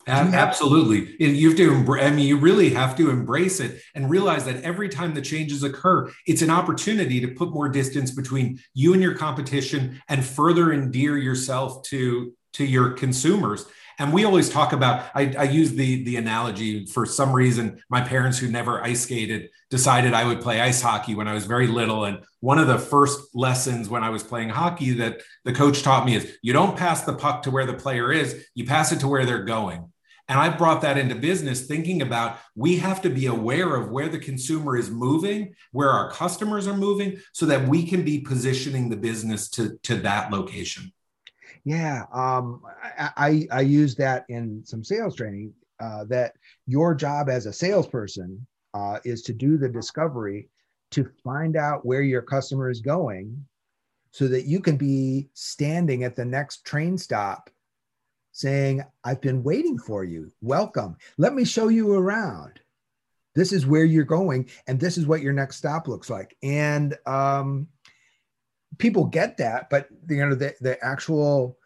Absolutely. 0.08 1.15
You 1.20 1.50
have 1.50 1.58
to 1.58 2.02
i 2.02 2.10
mean 2.10 2.28
you 2.28 2.38
really 2.38 2.72
have 2.72 2.96
to 2.98 3.12
embrace 3.12 3.60
it 3.60 3.82
and 3.94 4.10
realize 4.10 4.46
that 4.46 4.63
every 4.63 4.89
time 4.89 5.13
the 5.13 5.22
changes 5.22 5.62
occur 5.62 6.12
it's 6.26 6.41
an 6.41 6.50
opportunity 6.50 7.20
to 7.22 7.28
put 7.28 7.52
more 7.52 7.70
distance 7.70 8.10
between 8.10 8.60
you 8.74 8.94
and 8.94 9.02
your 9.02 9.15
competition 9.15 10.02
and 10.10 10.26
further 10.26 10.74
endear 10.74 11.17
yourself 11.17 11.84
to 11.84 12.34
to 12.54 12.65
your 12.65 12.91
consumers 12.91 13.65
and 13.99 14.13
we 14.13 14.25
always 14.25 14.49
talk 14.49 14.73
about 14.73 15.10
I, 15.13 15.34
I, 15.38 15.43
use 15.43 15.71
the 15.71 16.04
the 16.04 16.17
analogy 16.17 16.86
for 16.86 17.06
some 17.06 17.34
reason 17.34 17.82
my 17.89 18.01
parents 18.01 18.38
who 18.38 18.49
never 18.49 18.84
ice 18.84 19.01
skated 19.01 19.49
decided 19.69 20.13
i 20.13 20.25
would 20.25 20.41
play 20.41 20.62
ice 20.62 20.82
hockey 20.82 21.15
when 21.15 21.27
i 21.27 21.34
was 21.34 21.45
very 21.45 21.67
little 21.67 22.06
and 22.06 22.19
one 22.39 22.60
of 22.60 22.67
the 22.67 22.80
first 22.80 23.19
lessons 23.34 23.89
when 23.89 24.04
i 24.04 24.10
was 24.10 24.23
playing 24.23 24.49
hockey 24.49 24.91
that 24.91 25.21
the 25.45 25.54
coach 25.54 25.84
taught 25.84 26.06
me 26.06 26.15
is 26.15 26.38
you 26.41 26.54
don't 26.54 26.77
pass 26.77 27.04
the 27.04 27.13
puck 27.13 27.43
to 27.43 27.51
where 27.51 27.65
the 27.65 27.73
player 27.73 28.12
is 28.12 28.45
you 28.56 28.65
pass 28.65 28.91
it 28.91 28.99
to 28.99 29.08
where 29.08 29.25
they're 29.25 29.43
going 29.43 29.91
and 30.32 30.39
I 30.39 30.47
brought 30.47 30.82
that 30.84 30.97
into 30.97 31.13
business 31.15 31.65
thinking 31.65 32.01
about 32.01 32.38
we 32.56 32.77
have 32.77 33.01
to 33.01 33.10
be 33.10 33.25
aware 33.25 33.75
of 33.75 33.91
where 33.91 34.08
the 34.08 34.17
consumer 34.17 34.77
is 34.77 34.89
moving, 34.89 35.56
where 35.73 35.89
our 35.89 36.10
customers 36.10 36.69
are 36.69 36.77
moving, 36.77 37.19
so 37.34 37.45
that 37.47 37.67
we 37.67 37.86
can 37.86 38.06
be 38.06 38.21
positioning 38.21 38.88
the 38.88 38.95
business 38.95 39.49
to, 39.49 39.77
to 39.84 39.97
that 39.97 40.32
location. 40.32 40.93
Yeah, 41.63 42.06
um, 42.12 42.62
I, 42.97 43.10
I, 43.17 43.47
I 43.52 43.62
use 43.62 43.95
that 43.95 44.26
in 44.30 44.63
some 44.65 44.84
sales 44.84 45.15
training. 45.15 45.54
Uh, 45.80 46.04
that 46.04 46.34
your 46.67 46.93
job 46.93 47.28
as 47.28 47.47
a 47.47 47.54
salesperson 47.54 48.45
uh, 48.76 49.00
is 49.04 49.24
to 49.24 49.34
do 49.34 49.58
the 49.58 49.67
discovery 49.67 50.47
to 50.91 51.10
find 51.24 51.58
out 51.58 51.84
where 51.84 52.04
your 52.04 52.21
customer 52.21 52.69
is 52.69 52.82
going, 52.82 53.45
so 54.12 54.28
that 54.28 54.45
you 54.45 54.60
can 54.60 54.78
be 54.78 55.28
standing 55.34 56.04
at 56.04 56.15
the 56.15 56.26
next 56.26 56.65
train 56.65 56.97
stop, 56.97 57.50
saying, 58.32 58.84
"I've 59.04 59.21
been 59.21 59.43
waiting 59.43 59.80
for 59.80 60.04
you. 60.04 60.32
Welcome. 60.41 60.97
Let 61.17 61.34
me 61.34 61.45
show 61.45 61.67
you 61.69 61.93
around." 61.93 62.60
this 63.34 63.54
is 63.54 63.65
where 63.65 63.86
you're 63.86 64.04
going 64.04 64.50
and 64.67 64.78
this 64.78 64.97
is 64.97 65.06
what 65.06 65.21
your 65.21 65.32
next 65.32 65.56
stop 65.56 65.88
looks 65.88 66.10
like 66.10 66.36
and 66.43 66.97
um, 67.06 67.65
people 68.82 69.06
get 69.06 69.38
that 69.38 69.70
but 69.70 69.88
you 70.10 70.26
know 70.26 70.36
the, 70.36 70.54
the 70.60 70.84
actual 70.84 71.58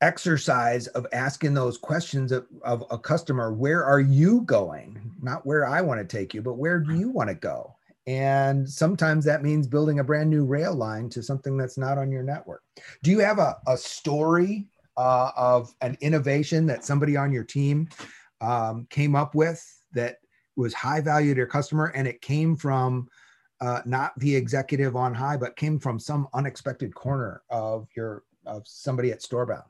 exercise 0.00 0.86
of 0.88 1.06
asking 1.12 1.54
those 1.54 1.78
questions 1.78 2.30
of, 2.30 2.46
of 2.62 2.84
a 2.90 2.98
customer 2.98 3.52
where 3.52 3.84
are 3.84 4.00
you 4.00 4.42
going? 4.42 5.12
Not 5.22 5.46
where 5.46 5.66
i 5.66 5.80
want 5.80 6.00
to 6.00 6.16
take 6.16 6.34
you 6.34 6.42
but 6.42 6.54
where 6.54 6.78
do 6.78 6.94
you 6.94 7.10
want 7.10 7.28
to 7.28 7.34
go? 7.34 7.74
And 8.06 8.68
sometimes 8.68 9.24
that 9.24 9.42
means 9.42 9.66
building 9.66 9.98
a 9.98 10.04
brand 10.04 10.28
new 10.28 10.44
rail 10.44 10.74
line 10.74 11.08
to 11.10 11.22
something 11.22 11.56
that's 11.56 11.78
not 11.78 11.96
on 11.96 12.12
your 12.12 12.22
network. 12.22 12.62
Do 13.02 13.10
you 13.10 13.20
have 13.20 13.38
a, 13.38 13.56
a 13.66 13.78
story 13.78 14.66
uh, 14.96 15.30
of 15.36 15.74
an 15.80 15.96
innovation 16.02 16.66
that 16.66 16.84
somebody 16.84 17.16
on 17.16 17.32
your 17.32 17.44
team 17.44 17.88
um, 18.42 18.86
came 18.90 19.16
up 19.16 19.34
with 19.34 19.64
that 19.94 20.18
was 20.54 20.74
high 20.74 21.00
value 21.00 21.32
to 21.32 21.38
your 21.38 21.46
customer 21.46 21.86
and 21.94 22.06
it 22.06 22.20
came 22.20 22.56
from 22.56 23.08
uh, 23.64 23.80
not 23.86 24.12
the 24.18 24.34
executive 24.34 24.94
on 24.96 25.14
high 25.14 25.36
but 25.36 25.56
came 25.56 25.78
from 25.78 25.98
some 25.98 26.28
unexpected 26.34 26.94
corner 26.94 27.42
of 27.50 27.88
your 27.96 28.22
of 28.46 28.62
somebody 28.66 29.10
at 29.10 29.20
storebound 29.20 29.64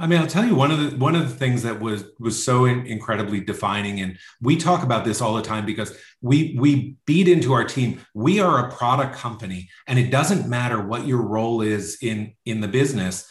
I 0.00 0.06
mean, 0.06 0.18
I'll 0.18 0.26
tell 0.26 0.46
you 0.46 0.54
one 0.54 0.70
of 0.70 0.78
the 0.78 0.96
one 0.96 1.14
of 1.14 1.28
the 1.28 1.34
things 1.34 1.62
that 1.62 1.78
was 1.78 2.04
was 2.18 2.42
so 2.42 2.64
in, 2.64 2.86
incredibly 2.86 3.38
defining, 3.38 4.00
and 4.00 4.18
we 4.40 4.56
talk 4.56 4.82
about 4.82 5.04
this 5.04 5.20
all 5.20 5.34
the 5.34 5.42
time 5.42 5.66
because 5.66 5.94
we 6.22 6.56
we 6.58 6.96
beat 7.04 7.28
into 7.28 7.52
our 7.52 7.64
team. 7.64 8.00
We 8.14 8.40
are 8.40 8.66
a 8.66 8.74
product 8.74 9.14
company, 9.14 9.68
and 9.86 9.98
it 9.98 10.10
doesn't 10.10 10.48
matter 10.48 10.80
what 10.80 11.06
your 11.06 11.20
role 11.20 11.60
is 11.60 11.98
in 12.00 12.32
in 12.46 12.62
the 12.62 12.68
business. 12.68 13.28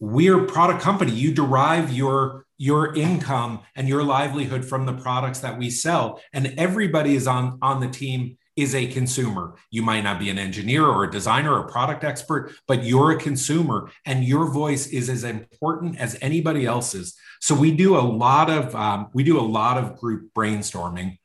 We're 0.00 0.44
a 0.44 0.46
product 0.46 0.80
company. 0.80 1.12
You 1.12 1.34
derive 1.34 1.92
your 1.92 2.46
your 2.56 2.96
income 2.96 3.60
and 3.76 3.86
your 3.86 4.02
livelihood 4.02 4.64
from 4.64 4.86
the 4.86 4.94
products 4.94 5.40
that 5.40 5.58
we 5.58 5.68
sell, 5.68 6.22
and 6.32 6.54
everybody 6.56 7.16
is 7.16 7.26
on 7.26 7.58
on 7.60 7.80
the 7.80 7.88
team 7.88 8.38
is 8.58 8.74
a 8.74 8.88
consumer. 8.88 9.54
You 9.70 9.82
might 9.82 10.02
not 10.02 10.18
be 10.18 10.30
an 10.30 10.38
engineer 10.38 10.84
or 10.84 11.04
a 11.04 11.10
designer 11.10 11.52
or 11.54 11.60
a 11.60 11.70
product 11.70 12.02
expert, 12.02 12.52
but 12.66 12.82
you're 12.82 13.12
a 13.12 13.16
consumer 13.16 13.90
and 14.04 14.24
your 14.24 14.50
voice 14.50 14.88
is 14.88 15.08
as 15.08 15.22
important 15.22 15.96
as 16.00 16.18
anybody 16.20 16.66
else's. 16.66 17.16
So 17.40 17.54
we 17.54 17.70
do 17.70 17.96
a 17.96 18.00
lot 18.00 18.50
of 18.50 18.74
um, 18.74 19.10
we 19.12 19.22
do 19.22 19.38
a 19.38 19.48
lot 19.58 19.78
of 19.78 19.96
group 19.96 20.34
brainstorming, 20.34 21.18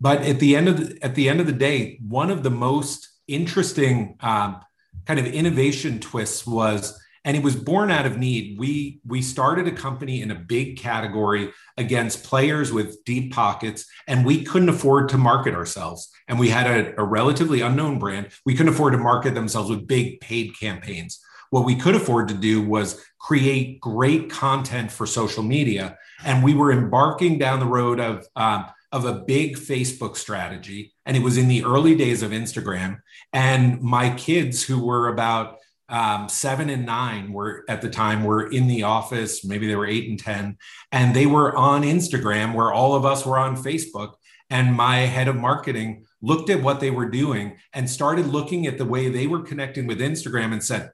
but 0.00 0.22
at 0.22 0.40
the 0.40 0.56
end 0.56 0.68
of 0.68 0.76
the, 0.78 1.04
at 1.04 1.14
the 1.14 1.28
end 1.28 1.38
of 1.38 1.46
the 1.46 1.52
day, 1.52 2.00
one 2.02 2.28
of 2.28 2.42
the 2.42 2.50
most 2.50 3.08
interesting 3.28 4.16
um, 4.20 4.60
kind 5.06 5.20
of 5.20 5.26
innovation 5.26 6.00
twists 6.00 6.44
was 6.44 7.00
and 7.24 7.36
it 7.36 7.42
was 7.42 7.56
born 7.56 7.90
out 7.90 8.06
of 8.06 8.18
need. 8.18 8.58
We 8.58 9.00
we 9.06 9.22
started 9.22 9.66
a 9.66 9.72
company 9.72 10.22
in 10.22 10.30
a 10.30 10.34
big 10.34 10.78
category 10.78 11.52
against 11.76 12.24
players 12.24 12.72
with 12.72 13.04
deep 13.04 13.32
pockets 13.32 13.86
and 14.06 14.24
we 14.24 14.44
couldn't 14.44 14.68
afford 14.68 15.08
to 15.10 15.18
market 15.18 15.54
ourselves. 15.54 16.10
And 16.28 16.38
we 16.38 16.48
had 16.48 16.66
a, 16.66 17.00
a, 17.00 17.04
relatively 17.04 17.60
unknown 17.60 17.98
brand. 17.98 18.28
We 18.46 18.54
couldn't 18.54 18.72
afford 18.72 18.92
to 18.92 18.98
market 18.98 19.34
themselves 19.34 19.70
with 19.70 19.86
big 19.86 20.20
paid 20.20 20.58
campaigns. 20.58 21.20
What 21.50 21.64
we 21.64 21.76
could 21.76 21.94
afford 21.94 22.28
to 22.28 22.34
do 22.34 22.62
was 22.62 23.04
create 23.18 23.80
great 23.80 24.30
content 24.30 24.90
for 24.90 25.06
social 25.06 25.42
media 25.42 25.98
and 26.24 26.44
we 26.44 26.54
were 26.54 26.72
embarking 26.72 27.38
down 27.38 27.60
the 27.60 27.66
road 27.66 28.00
of 28.00 28.26
um, 28.36 28.66
of 28.92 29.04
a 29.04 29.20
big 29.20 29.56
facebook 29.56 30.16
strategy 30.16 30.92
and 31.06 31.16
it 31.16 31.22
was 31.22 31.36
in 31.36 31.48
the 31.48 31.64
early 31.64 31.94
days 31.94 32.22
of 32.22 32.30
instagram. 32.30 33.00
And 33.32 33.82
my 33.82 34.10
kids 34.14 34.62
who 34.62 34.84
were 34.84 35.08
about 35.08 35.59
um, 35.90 36.28
seven 36.28 36.70
and 36.70 36.86
nine 36.86 37.32
were 37.32 37.64
at 37.68 37.82
the 37.82 37.90
time 37.90 38.24
were 38.24 38.48
in 38.48 38.66
the 38.68 38.84
office. 38.84 39.44
Maybe 39.44 39.66
they 39.66 39.76
were 39.76 39.86
eight 39.86 40.08
and 40.08 40.18
ten. 40.18 40.56
And 40.92 41.14
they 41.14 41.26
were 41.26 41.54
on 41.56 41.82
instagram 41.82 42.54
where 42.54 42.72
all 42.72 42.94
of 42.94 43.04
us 43.04 43.26
were 43.26 43.38
on 43.38 43.56
facebook. 43.56 44.14
And 44.48 44.74
my 44.74 44.98
head 44.98 45.28
of 45.28 45.36
marketing 45.36 46.06
looked 46.22 46.50
at 46.50 46.62
what 46.62 46.80
they 46.80 46.90
were 46.90 47.08
doing 47.08 47.58
and 47.72 47.88
started 47.88 48.26
looking 48.26 48.66
at 48.66 48.78
the 48.78 48.84
way 48.84 49.08
they 49.08 49.26
were 49.26 49.42
connecting 49.42 49.86
with 49.86 50.00
instagram 50.00 50.52
and 50.52 50.62
said 50.62 50.90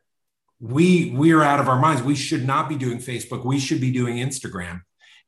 we 0.61 1.11
we 1.11 1.33
are 1.33 1.43
out 1.43 1.61
of 1.61 1.69
our 1.69 1.79
minds. 1.79 2.03
We 2.03 2.17
should 2.17 2.47
not 2.47 2.69
be 2.69 2.77
doing 2.77 2.99
facebook. 2.99 3.45
We 3.45 3.59
should 3.59 3.81
be 3.81 3.93
doing 3.93 4.17
instagram. 4.17 4.83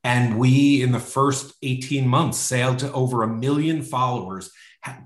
And 0.05 0.39
we 0.39 0.83
in 0.83 0.93
the 0.93 1.01
first 1.01 1.55
18 1.63 2.07
months 2.07 2.39
sailed 2.39 2.79
to 2.81 2.93
over 2.93 3.23
a 3.23 3.29
million 3.29 3.83
followers 3.83 4.51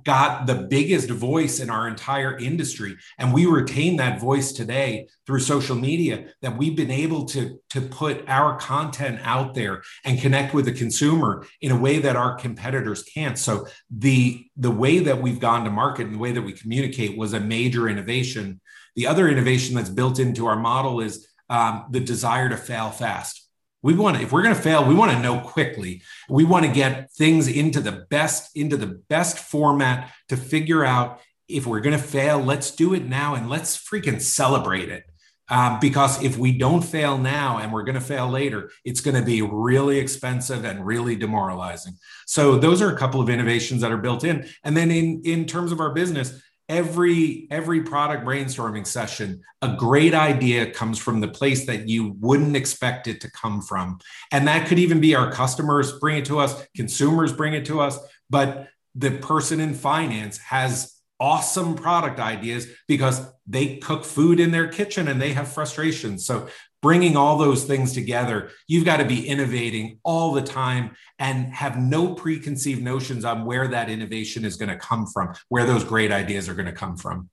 got 0.04 0.46
the 0.46 0.54
biggest 0.54 1.10
voice 1.10 1.60
in 1.60 1.70
our 1.70 1.88
entire 1.88 2.36
industry. 2.36 2.96
And 3.18 3.32
we 3.32 3.46
retain 3.46 3.96
that 3.96 4.20
voice 4.20 4.52
today 4.52 5.08
through 5.26 5.40
social 5.40 5.76
media 5.76 6.26
that 6.42 6.56
we've 6.56 6.76
been 6.76 6.90
able 6.90 7.24
to 7.26 7.60
to 7.70 7.80
put 7.80 8.24
our 8.28 8.58
content 8.58 9.20
out 9.22 9.54
there 9.54 9.82
and 10.04 10.20
connect 10.20 10.54
with 10.54 10.66
the 10.66 10.72
consumer 10.72 11.46
in 11.60 11.72
a 11.72 11.78
way 11.78 11.98
that 11.98 12.16
our 12.16 12.34
competitors 12.34 13.02
can't. 13.02 13.38
So 13.38 13.66
the 13.90 14.44
the 14.56 14.70
way 14.70 14.98
that 15.00 15.20
we've 15.20 15.40
gone 15.40 15.64
to 15.64 15.70
market 15.70 16.06
and 16.06 16.14
the 16.14 16.20
way 16.20 16.32
that 16.32 16.42
we 16.42 16.52
communicate 16.52 17.16
was 17.16 17.32
a 17.32 17.40
major 17.40 17.88
innovation. 17.88 18.60
The 18.94 19.06
other 19.06 19.28
innovation 19.28 19.74
that's 19.74 19.88
built 19.88 20.18
into 20.18 20.46
our 20.46 20.56
model 20.56 21.00
is 21.00 21.26
um, 21.48 21.86
the 21.90 22.00
desire 22.00 22.48
to 22.50 22.56
fail 22.56 22.90
fast 22.90 23.42
we 23.82 23.94
want 23.94 24.16
to, 24.16 24.22
if 24.22 24.32
we're 24.32 24.42
going 24.42 24.54
to 24.54 24.60
fail, 24.60 24.84
we 24.84 24.94
want 24.94 25.12
to 25.12 25.20
know 25.20 25.40
quickly. 25.40 26.02
We 26.28 26.44
want 26.44 26.64
to 26.64 26.72
get 26.72 27.10
things 27.12 27.48
into 27.48 27.80
the 27.80 28.06
best, 28.10 28.56
into 28.56 28.76
the 28.76 28.86
best 28.86 29.38
format 29.38 30.12
to 30.28 30.36
figure 30.36 30.84
out 30.84 31.20
if 31.48 31.66
we're 31.66 31.80
going 31.80 31.98
to 31.98 32.02
fail, 32.02 32.38
let's 32.38 32.70
do 32.70 32.94
it 32.94 33.04
now 33.04 33.34
and 33.34 33.50
let's 33.50 33.76
freaking 33.76 34.20
celebrate 34.20 34.88
it. 34.88 35.04
Um, 35.48 35.80
because 35.80 36.22
if 36.22 36.38
we 36.38 36.56
don't 36.56 36.82
fail 36.82 37.18
now 37.18 37.58
and 37.58 37.72
we're 37.72 37.82
going 37.82 37.96
to 37.96 38.00
fail 38.00 38.28
later, 38.28 38.70
it's 38.84 39.00
going 39.00 39.16
to 39.16 39.26
be 39.26 39.42
really 39.42 39.98
expensive 39.98 40.64
and 40.64 40.86
really 40.86 41.14
demoralizing. 41.16 41.94
So 42.26 42.56
those 42.56 42.80
are 42.80 42.94
a 42.94 42.96
couple 42.96 43.20
of 43.20 43.28
innovations 43.28 43.82
that 43.82 43.92
are 43.92 43.98
built 43.98 44.24
in. 44.24 44.48
And 44.64 44.76
then 44.76 44.90
in 44.90 45.20
in 45.24 45.44
terms 45.44 45.72
of 45.72 45.80
our 45.80 45.92
business, 45.92 46.40
every 46.72 47.46
every 47.50 47.82
product 47.82 48.24
brainstorming 48.24 48.86
session 48.86 49.42
a 49.60 49.76
great 49.76 50.14
idea 50.14 50.70
comes 50.70 50.98
from 50.98 51.20
the 51.20 51.28
place 51.28 51.66
that 51.66 51.86
you 51.86 52.16
wouldn't 52.18 52.56
expect 52.56 53.06
it 53.06 53.20
to 53.20 53.30
come 53.30 53.60
from. 53.60 53.98
And 54.32 54.48
that 54.48 54.66
could 54.66 54.78
even 54.78 54.98
be 54.98 55.14
our 55.14 55.30
customers 55.30 55.92
bring 56.00 56.16
it 56.16 56.24
to 56.24 56.38
us 56.38 56.66
consumers 56.74 57.32
bring 57.32 57.52
it 57.52 57.66
to 57.66 57.80
us 57.80 57.98
but 58.30 58.68
the 58.94 59.10
person 59.10 59.60
in 59.60 59.74
finance 59.74 60.38
has 60.38 60.96
awesome 61.20 61.74
product 61.74 62.18
ideas 62.18 62.66
because 62.88 63.20
they 63.46 63.76
cook 63.76 64.04
food 64.04 64.40
in 64.40 64.50
their 64.50 64.68
kitchen 64.68 65.08
and 65.08 65.20
they 65.20 65.34
have 65.34 65.52
frustrations 65.52 66.24
so 66.24 66.48
bringing 66.82 67.16
all 67.16 67.38
those 67.38 67.64
things 67.64 67.92
together, 67.92 68.50
you've 68.66 68.84
got 68.84 68.98
to 68.98 69.04
be 69.04 69.26
innovating 69.26 70.00
all 70.02 70.32
the 70.32 70.42
time 70.42 70.90
and 71.18 71.46
have 71.54 71.78
no 71.78 72.12
preconceived 72.14 72.82
notions 72.82 73.24
on 73.24 73.44
where 73.44 73.68
that 73.68 73.88
innovation 73.88 74.44
is 74.44 74.56
going 74.56 74.68
to 74.68 74.76
come 74.76 75.06
from, 75.06 75.32
where 75.48 75.64
those 75.64 75.84
great 75.84 76.10
ideas 76.10 76.48
are 76.48 76.54
going 76.54 76.66
to 76.66 76.72
come 76.72 76.96
from. 76.96 77.30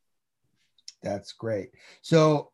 That's 1.01 1.33
great. 1.33 1.71
So, 2.01 2.51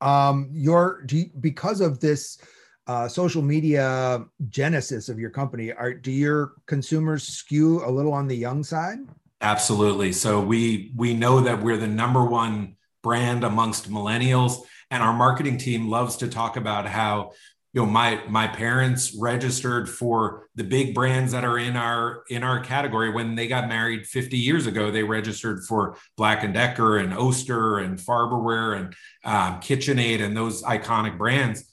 um, 0.00 0.48
your 0.52 1.04
you, 1.10 1.30
because 1.40 1.80
of 1.80 2.00
this 2.00 2.38
uh, 2.86 3.08
social 3.08 3.42
media 3.42 4.24
genesis 4.48 5.08
of 5.08 5.18
your 5.18 5.30
company, 5.30 5.72
are 5.72 5.92
do 5.92 6.12
your 6.12 6.52
consumers 6.66 7.24
skew 7.24 7.84
a 7.84 7.90
little 7.90 8.12
on 8.12 8.28
the 8.28 8.36
young 8.36 8.62
side? 8.62 8.98
Absolutely. 9.40 10.12
So 10.12 10.40
we 10.40 10.92
we 10.96 11.14
know 11.14 11.40
that 11.40 11.60
we're 11.62 11.76
the 11.76 11.88
number 11.88 12.24
one 12.24 12.76
brand 13.02 13.44
amongst 13.44 13.90
millennials 13.90 14.62
and 14.90 15.02
our 15.02 15.12
marketing 15.12 15.58
team 15.58 15.88
loves 15.88 16.16
to 16.16 16.28
talk 16.28 16.56
about 16.56 16.86
how 16.86 17.32
you 17.72 17.82
know 17.82 17.90
my 17.90 18.22
my 18.28 18.48
parents 18.48 19.14
registered 19.18 19.88
for 19.88 20.48
the 20.54 20.64
big 20.64 20.94
brands 20.94 21.32
that 21.32 21.44
are 21.44 21.58
in 21.58 21.76
our 21.76 22.24
in 22.30 22.42
our 22.42 22.60
category. 22.60 23.10
When 23.10 23.34
they 23.34 23.46
got 23.46 23.68
married 23.68 24.06
50 24.06 24.38
years 24.38 24.66
ago 24.66 24.90
they 24.90 25.02
registered 25.02 25.64
for 25.64 25.96
black 26.16 26.42
and 26.42 26.54
decker 26.54 26.96
and 26.96 27.12
oster 27.12 27.78
and 27.78 27.98
farberware 27.98 28.76
and 28.76 28.94
um, 29.24 29.60
kitchenaid 29.60 30.22
and 30.22 30.36
those 30.36 30.62
iconic 30.62 31.18
brands. 31.18 31.64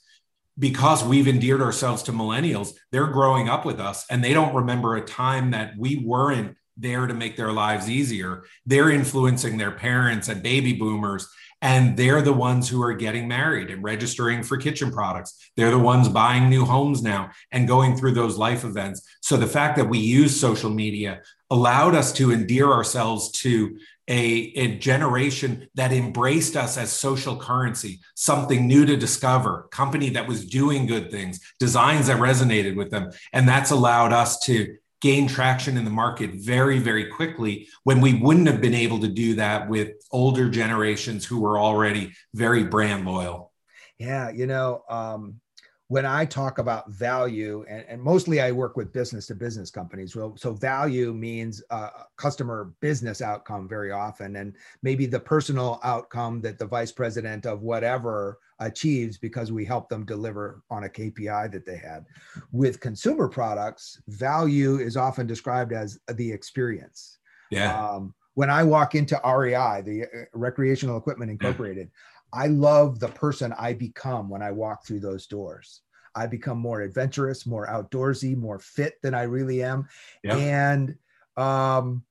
Because 0.58 1.04
we've 1.04 1.28
endeared 1.28 1.60
ourselves 1.60 2.02
to 2.04 2.12
millennials 2.12 2.74
they're 2.90 3.08
growing 3.08 3.48
up 3.48 3.64
with 3.64 3.80
us 3.80 4.06
and 4.10 4.22
they 4.22 4.32
don't 4.32 4.54
remember 4.54 4.96
a 4.96 5.02
time 5.02 5.50
that 5.50 5.74
we 5.78 5.96
weren't 5.96 6.56
there 6.76 7.06
to 7.06 7.14
make 7.14 7.36
their 7.36 7.52
lives 7.52 7.88
easier. 7.88 8.44
They're 8.66 8.90
influencing 8.90 9.56
their 9.56 9.70
parents 9.70 10.28
and 10.28 10.42
baby 10.42 10.74
boomers 10.74 11.28
and 11.62 11.96
they're 11.96 12.22
the 12.22 12.32
ones 12.32 12.68
who 12.68 12.82
are 12.82 12.92
getting 12.92 13.26
married 13.26 13.70
and 13.70 13.82
registering 13.82 14.42
for 14.42 14.56
kitchen 14.56 14.90
products. 14.90 15.50
They're 15.56 15.70
the 15.70 15.78
ones 15.78 16.08
buying 16.08 16.48
new 16.48 16.64
homes 16.64 17.02
now 17.02 17.30
and 17.50 17.66
going 17.66 17.96
through 17.96 18.12
those 18.12 18.36
life 18.36 18.64
events. 18.64 19.02
So 19.22 19.36
the 19.36 19.46
fact 19.46 19.76
that 19.76 19.88
we 19.88 19.98
use 19.98 20.38
social 20.38 20.70
media 20.70 21.22
allowed 21.50 21.94
us 21.94 22.12
to 22.14 22.32
endear 22.32 22.70
ourselves 22.70 23.30
to 23.30 23.78
a, 24.08 24.52
a, 24.54 24.78
generation 24.78 25.68
that 25.74 25.92
embraced 25.92 26.56
us 26.56 26.76
as 26.76 26.92
social 26.92 27.36
currency, 27.36 28.00
something 28.14 28.68
new 28.68 28.86
to 28.86 28.96
discover, 28.96 29.66
company 29.72 30.10
that 30.10 30.28
was 30.28 30.46
doing 30.46 30.86
good 30.86 31.10
things, 31.10 31.40
designs 31.58 32.06
that 32.06 32.20
resonated 32.20 32.76
with 32.76 32.90
them. 32.90 33.10
And 33.32 33.48
that's 33.48 33.72
allowed 33.72 34.12
us 34.12 34.38
to 34.40 34.76
gain 35.00 35.28
traction 35.28 35.76
in 35.76 35.84
the 35.84 35.90
market 35.90 36.30
very, 36.34 36.78
very 36.78 37.06
quickly 37.06 37.68
when 37.84 38.00
we 38.00 38.14
wouldn't 38.14 38.46
have 38.46 38.60
been 38.60 38.74
able 38.74 38.98
to 39.00 39.08
do 39.08 39.34
that 39.34 39.68
with 39.68 39.92
older 40.10 40.48
generations 40.48 41.24
who 41.24 41.40
were 41.40 41.58
already 41.58 42.12
very 42.34 42.64
brand 42.64 43.04
loyal. 43.04 43.52
Yeah, 43.98 44.30
you 44.30 44.46
know, 44.46 44.82
um, 44.88 45.40
when 45.88 46.04
I 46.04 46.24
talk 46.24 46.58
about 46.58 46.90
value, 46.90 47.64
and, 47.68 47.84
and, 47.88 48.02
mostly 48.02 48.40
I 48.40 48.50
work 48.50 48.76
with 48.76 48.92
business 48.92 49.26
to 49.28 49.34
business 49.34 49.70
companies. 49.70 50.16
Well, 50.16 50.36
so 50.36 50.52
value 50.52 51.14
means 51.14 51.62
uh, 51.70 51.90
customer 52.16 52.72
business 52.80 53.22
outcome 53.22 53.68
very 53.68 53.92
often, 53.92 54.36
and 54.36 54.56
maybe 54.82 55.06
the 55.06 55.20
personal 55.20 55.78
outcome 55.84 56.40
that 56.40 56.58
the 56.58 56.66
vice 56.66 56.90
president 56.90 57.46
of 57.46 57.62
whatever 57.62 58.38
achieves 58.58 59.18
because 59.18 59.52
we 59.52 59.64
help 59.64 59.88
them 59.88 60.04
deliver 60.04 60.62
on 60.70 60.84
a 60.84 60.88
KPI 60.88 61.52
that 61.52 61.66
they 61.66 61.76
had. 61.76 62.06
With 62.52 62.80
consumer 62.80 63.28
products, 63.28 64.00
value 64.08 64.76
is 64.76 64.96
often 64.96 65.26
described 65.26 65.72
as 65.72 65.98
the 66.14 66.30
experience. 66.30 67.18
Yeah. 67.50 67.78
Um, 67.78 68.14
when 68.34 68.50
I 68.50 68.64
walk 68.64 68.94
into 68.94 69.20
REI, 69.24 69.82
the 69.82 70.04
uh, 70.04 70.24
Recreational 70.34 70.98
Equipment 70.98 71.30
Incorporated, 71.30 71.88
yeah 71.88 72.16
I 72.32 72.48
love 72.48 73.00
the 73.00 73.08
person 73.08 73.54
I 73.58 73.72
become 73.72 74.28
when 74.28 74.42
I 74.42 74.50
walk 74.50 74.86
through 74.86 75.00
those 75.00 75.26
doors. 75.26 75.82
I 76.14 76.26
become 76.26 76.58
more 76.58 76.80
adventurous, 76.80 77.46
more 77.46 77.66
outdoorsy, 77.66 78.36
more 78.36 78.58
fit 78.58 78.94
than 79.02 79.14
I 79.14 79.22
really 79.22 79.62
am. 79.62 79.88
Yep. 80.24 80.36
And 80.36 80.94
um, 81.36 82.02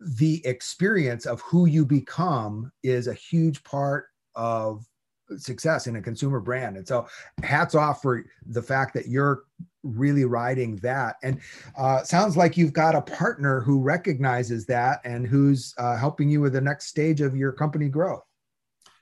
the 0.00 0.44
experience 0.46 1.26
of 1.26 1.40
who 1.42 1.66
you 1.66 1.84
become 1.84 2.72
is 2.82 3.06
a 3.06 3.14
huge 3.14 3.62
part 3.64 4.06
of 4.34 4.86
success 5.36 5.86
in 5.86 5.96
a 5.96 6.02
consumer 6.02 6.40
brand. 6.40 6.76
And 6.76 6.86
so, 6.86 7.06
hats 7.42 7.74
off 7.74 8.02
for 8.02 8.24
the 8.46 8.62
fact 8.62 8.94
that 8.94 9.08
you're 9.08 9.44
really 9.82 10.24
riding 10.24 10.76
that. 10.76 11.16
And 11.22 11.40
uh, 11.76 12.02
sounds 12.02 12.36
like 12.36 12.56
you've 12.56 12.72
got 12.72 12.94
a 12.94 13.02
partner 13.02 13.60
who 13.60 13.80
recognizes 13.80 14.66
that 14.66 15.00
and 15.04 15.26
who's 15.26 15.74
uh, 15.78 15.96
helping 15.96 16.28
you 16.28 16.40
with 16.40 16.52
the 16.52 16.60
next 16.60 16.86
stage 16.86 17.20
of 17.20 17.36
your 17.36 17.52
company 17.52 17.88
growth. 17.88 18.22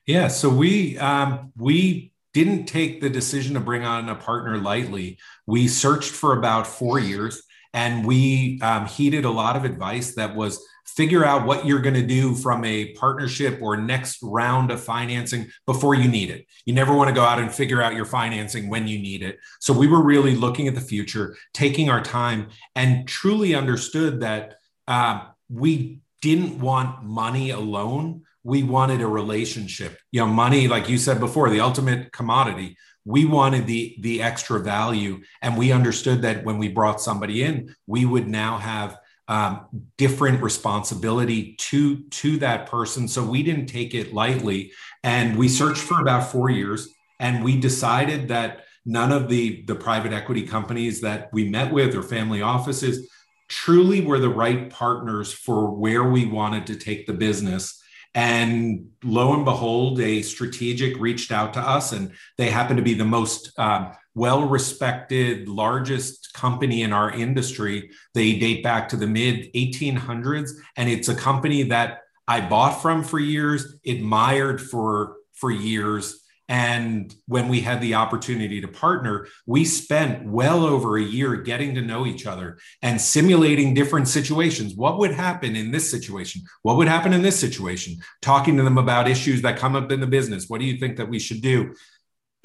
Yeah, 0.07 0.29
so 0.29 0.49
we 0.49 0.97
um, 0.99 1.53
we 1.57 2.13
didn't 2.33 2.67
take 2.67 3.01
the 3.01 3.11
decision 3.11 3.55
to 3.55 3.61
bring 3.61 3.85
on 3.85 4.09
a 4.09 4.15
partner 4.15 4.59
lightly. 4.59 5.19
We 5.47 5.67
searched 5.69 6.11
for 6.11 6.39
about 6.39 6.67
four 6.67 7.01
years, 7.01 7.43
and 7.73 8.07
we 8.07 8.61
um, 8.63 8.87
heeded 8.87 9.25
a 9.25 9.31
lot 9.31 9.57
of 9.57 9.65
advice 9.65 10.15
that 10.15 10.37
was 10.37 10.65
figure 10.87 11.25
out 11.25 11.47
what 11.47 11.67
you're 11.67 11.81
going 11.81 11.95
to 11.95 12.07
do 12.07 12.35
from 12.35 12.65
a 12.65 12.93
partnership 12.95 13.59
or 13.61 13.77
next 13.77 14.19
round 14.23 14.71
of 14.71 14.83
financing 14.83 15.49
before 15.67 15.95
you 15.95 16.09
need 16.09 16.31
it. 16.31 16.47
You 16.65 16.75
never 16.75 16.95
want 16.95 17.09
to 17.09 17.15
go 17.15 17.23
out 17.23 17.39
and 17.39 17.53
figure 17.53 17.83
out 17.83 17.95
your 17.95 18.05
financing 18.05 18.69
when 18.69 18.87
you 18.87 18.99
need 18.99 19.23
it. 19.23 19.39
So 19.61 19.73
we 19.73 19.87
were 19.87 20.03
really 20.03 20.35
looking 20.35 20.69
at 20.69 20.75
the 20.75 20.81
future, 20.81 21.37
taking 21.53 21.91
our 21.91 22.03
time, 22.03 22.49
and 22.75 23.07
truly 23.07 23.55
understood 23.55 24.21
that 24.21 24.55
uh, 24.89 25.25
we 25.49 26.01
didn't 26.23 26.59
want 26.59 27.05
money 27.05 27.51
alone 27.51 28.23
we 28.43 28.63
wanted 28.63 29.01
a 29.01 29.07
relationship 29.07 29.99
you 30.13 30.21
know 30.21 30.27
money 30.27 30.69
like 30.69 30.89
you 30.89 30.99
said 30.99 31.19
before 31.19 31.51
the 31.51 31.61
ultimate 31.61 32.13
commodity 32.13 32.77
we 33.05 33.25
wanted 33.25 33.67
the 33.67 33.97
the 34.01 34.23
extra 34.23 34.61
value 34.61 35.21
and 35.43 35.57
we 35.57 35.73
understood 35.73 36.23
that 36.23 36.45
when 36.45 36.57
we 36.57 36.69
brought 36.69 37.01
somebody 37.01 37.43
in 37.43 37.75
we 37.87 38.05
would 38.05 38.29
now 38.29 38.57
have 38.57 38.99
um, 39.29 39.67
different 39.97 40.43
responsibility 40.43 41.57
to 41.57 42.03
to 42.11 42.39
that 42.39 42.67
person. 42.67 43.09
So 43.09 43.25
we 43.25 43.43
didn't 43.43 43.67
take 43.67 43.95
it 43.95 44.15
lightly. 44.15 44.73
And 45.03 45.37
we 45.37 45.49
searched 45.49 45.83
for 45.83 46.01
about 46.01 46.31
four 46.31 46.51
years 46.51 46.95
and 47.19 47.45
we 47.45 47.59
decided 47.59 48.29
that 48.29 48.65
none 48.85 49.13
of 49.13 49.29
the 49.29 49.65
the 49.67 49.75
private 49.75 50.13
equity 50.13 50.47
companies 50.47 51.01
that 51.01 51.29
we 51.33 51.49
met 51.49 51.73
with 51.73 51.95
or 51.95 52.03
family 52.03 52.43
offices 52.43 53.09
truly 53.49 54.01
were 54.01 54.19
the 54.19 54.29
right 54.29 54.71
partners 54.71 55.33
for 55.33 55.71
where 55.71 56.05
we 56.05 56.27
wanted 56.27 56.67
to 56.67 56.77
take 56.77 57.07
the 57.07 57.13
business. 57.13 57.81
And 58.15 58.89
lo 59.05 59.35
and 59.35 59.45
behold, 59.45 60.01
a 60.01 60.23
strategic 60.23 60.99
reached 60.99 61.31
out 61.31 61.53
to 61.55 61.61
us, 61.61 61.93
and 61.93 62.13
they 62.39 62.49
happened 62.49 62.79
to 62.79 62.83
be 62.83 62.95
the 62.95 63.05
most 63.05 63.53
um, 63.59 63.93
well 64.17 64.49
respected, 64.49 65.47
largest 65.47 66.33
company 66.33 66.83
in 66.83 66.93
our 66.93 67.11
industry. 67.11 67.91
They 68.15 68.39
date 68.39 68.65
back 68.65 68.89
to 68.89 68.97
the 68.97 69.07
mid 69.07 69.53
1800s, 69.53 70.53
and 70.77 70.89
it's 70.89 71.09
a 71.09 71.15
company 71.15 71.65
that 71.65 72.01
I 72.27 72.41
bought 72.41 72.81
from 72.83 73.05
for 73.05 73.21
years, 73.21 73.77
admired 73.87 74.61
for, 74.61 75.17
for 75.35 75.51
years, 75.51 76.27
and 76.49 77.13
when 77.27 77.49
we 77.49 77.61
had 77.61 77.81
the 77.81 77.95
opportunity 77.95 78.61
to 78.61 78.69
partner, 78.69 79.27
we 79.47 79.65
spent 79.65 80.25
well 80.25 80.65
over 80.65 80.97
a 80.97 81.03
year 81.03 81.35
getting 81.37 81.75
to 81.75 81.83
know 81.83 82.07
each 82.07 82.25
other 82.25 82.59
and 82.83 83.01
simulating 83.01 83.75
different 83.75 84.07
situations. 84.07 84.75
What 84.75 84.99
would 84.99 85.11
happen 85.11 85.57
in 85.57 85.73
this 85.73 85.91
situation? 85.91 86.43
What 86.63 86.77
would 86.77 86.87
happen 86.87 87.13
in 87.13 87.23
this 87.23 87.39
situation? 87.39 87.97
Talking 88.23 88.57
to 88.59 88.63
them 88.63 88.79
about 88.79 89.09
issues 89.09 89.43
that 89.43 89.59
come 89.59 89.75
up 89.75 89.91
in 89.91 89.99
the 89.99 90.07
business. 90.07 90.49
What 90.49 90.61
do 90.61 90.67
you 90.67 90.79
think 90.79 90.99
that 90.99 91.09
we 91.09 91.19
should 91.19 91.43
do? 91.43 91.75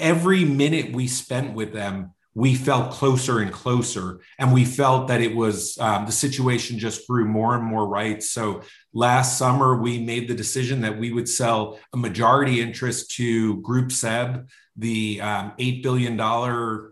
Every 0.01 0.43
minute 0.43 0.91
we 0.91 1.07
spent 1.07 1.53
with 1.53 1.71
them, 1.71 2.13
we 2.33 2.55
felt 2.55 2.91
closer 2.91 3.39
and 3.39 3.51
closer 3.51 4.19
and 4.39 4.53
we 4.53 4.63
felt 4.65 5.09
that 5.09 5.21
it 5.21 5.35
was 5.35 5.77
um, 5.79 6.05
the 6.05 6.11
situation 6.11 6.79
just 6.79 7.07
grew 7.07 7.25
more 7.25 7.55
and 7.55 7.63
more 7.65 7.85
right 7.85 8.23
so 8.23 8.61
last 8.93 9.37
summer 9.37 9.75
we 9.75 9.99
made 9.99 10.29
the 10.29 10.33
decision 10.33 10.79
that 10.79 10.97
we 10.97 11.11
would 11.11 11.27
sell 11.27 11.77
a 11.91 11.97
majority 11.97 12.61
interest 12.61 13.11
to 13.11 13.57
Groupe 13.61 13.91
SEB 13.91 14.47
the 14.77 15.19
um, 15.19 15.51
$8 15.59 15.83
billion 15.83 16.17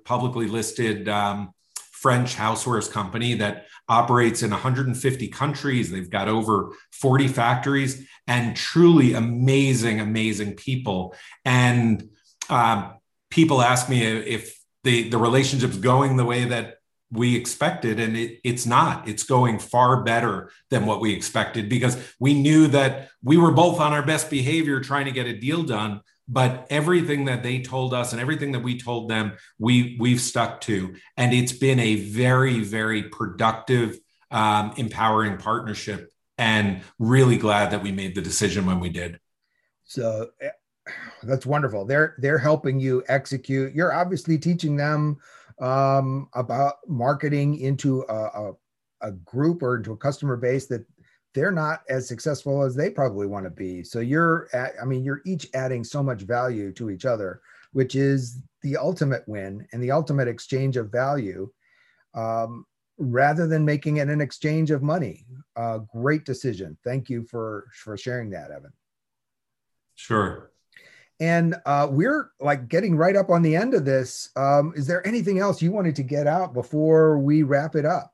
publicly 0.04 0.48
listed 0.48 1.08
um, 1.08 1.54
french 2.00 2.36
housewares 2.36 2.90
company 2.90 3.34
that 3.36 3.66
operates 3.90 4.44
in 4.44 4.52
150 4.52 5.28
countries. 5.30 5.92
They've 5.92 6.10
got 6.10 6.30
over 6.30 6.74
40 6.94 7.28
factories 7.28 8.08
and 8.28 8.56
truly 8.56 9.14
amazing 9.14 10.00
amazing 10.00 10.56
people. 10.56 11.16
And 11.44 12.10
um, 12.50 12.94
people 13.30 13.62
ask 13.62 13.90
me 13.90 14.04
if 14.04 14.58
the 14.84 15.10
the 15.10 15.18
relationship's 15.18 15.78
going 15.78 16.18
the 16.18 16.26
way 16.26 16.46
that 16.46 16.76
we 17.12 17.36
expected 17.36 18.00
and 18.00 18.16
it, 18.16 18.40
it's 18.44 18.66
not. 18.66 19.08
It's 19.08 19.24
going 19.24 19.60
far 19.60 20.04
better 20.04 20.52
than 20.70 20.86
what 20.86 21.02
we 21.02 21.14
expected 21.14 21.68
because 21.68 21.98
we 22.20 22.34
knew 22.34 22.68
that 22.68 23.10
we 23.24 23.38
were 23.38 23.52
both 23.52 23.80
on 23.80 23.94
our 23.94 24.06
best 24.06 24.30
behavior 24.30 24.80
trying 24.80 25.06
to 25.06 25.12
get 25.12 25.26
a 25.26 25.38
deal 25.38 25.64
done 25.64 26.02
but 26.32 26.68
everything 26.70 27.26
that 27.26 27.42
they 27.42 27.60
told 27.60 27.94
us 27.94 28.14
and 28.14 28.22
everything 28.22 28.52
that 28.52 28.60
we 28.60 28.80
told 28.80 29.10
them 29.10 29.34
we 29.58 29.98
we've 30.00 30.22
stuck 30.22 30.62
to. 30.62 30.94
And 31.18 31.34
it's 31.34 31.52
been 31.52 31.80
a 31.80 31.96
very 31.96 32.60
very 32.60 33.04
productive 33.04 34.00
um, 34.32 34.74
empowering 34.78 35.38
partnership 35.38 36.12
and 36.38 36.82
really 37.00 37.38
glad 37.38 37.72
that 37.72 37.82
we 37.82 37.92
made 37.92 38.16
the 38.16 38.22
decision 38.22 38.66
when 38.66 38.80
we 38.80 38.90
did. 38.90 39.20
So 39.86 40.30
that's 41.24 41.46
wonderful. 41.46 41.86
They're 41.86 42.16
they're 42.20 42.38
helping 42.38 42.80
you 42.80 43.04
execute. 43.08 43.74
You're 43.74 43.94
obviously 43.94 44.38
teaching 44.38 44.76
them 44.76 45.18
um, 45.60 46.30
about 46.34 46.76
marketing 46.88 47.60
into 47.60 48.06
a, 48.10 48.14
a, 48.14 48.52
a 49.02 49.12
group 49.12 49.62
or 49.62 49.78
into 49.78 49.92
a 49.92 49.98
customer 49.98 50.38
base 50.38 50.68
that 50.68 50.86
they're 51.34 51.52
not 51.52 51.82
as 51.90 52.08
successful 52.08 52.64
as 52.64 52.76
they 52.76 52.90
probably 52.90 53.28
want 53.28 53.46
to 53.46 53.52
be. 53.52 53.84
So 53.84 54.00
you're 54.00 54.48
at, 54.54 54.74
I 54.82 54.86
mean, 54.86 55.04
you're 55.04 55.22
each 55.26 55.48
adding 55.54 55.84
so 55.84 56.02
much 56.02 56.22
value 56.22 56.72
to 56.74 56.90
each 56.90 57.06
other, 57.06 57.42
which 57.72 57.96
is 57.96 58.42
the 58.62 58.78
ultimate 58.78 59.28
win 59.28 59.68
and 59.72 59.84
the 59.84 59.92
ultimate 59.92 60.28
exchange 60.28 60.78
of 60.78 60.92
value. 60.92 61.52
Um, 62.16 62.66
rather 63.00 63.48
than 63.48 63.64
making 63.64 63.98
it 63.98 64.10
an 64.10 64.22
exchange 64.22 64.72
of 64.72 64.84
money. 64.84 65.26
Uh, 65.56 65.80
great 65.96 66.26
decision. 66.26 66.78
Thank 66.84 67.10
you 67.10 67.24
for 67.24 67.68
for 67.74 67.98
sharing 67.98 68.30
that, 68.32 68.52
Evan. 68.52 68.74
Sure. 69.96 70.52
And 71.20 71.56
uh, 71.66 71.88
we're 71.90 72.32
like 72.40 72.70
getting 72.70 72.96
right 72.96 73.16
up 73.16 73.30
on 73.30 73.42
the 73.42 73.56
end 73.56 73.74
of 73.74 73.84
this. 73.84 74.30
Um, 74.36 74.74
is 74.76 74.88
there 74.88 75.06
anything 75.06 75.40
else 75.40 75.62
you 75.62 75.72
wanted 75.72 75.96
to 75.98 76.04
get 76.04 76.28
out 76.28 76.54
before 76.54 77.20
we 77.20 77.44
wrap 77.44 77.76
it 77.76 77.86
up? 77.86 78.14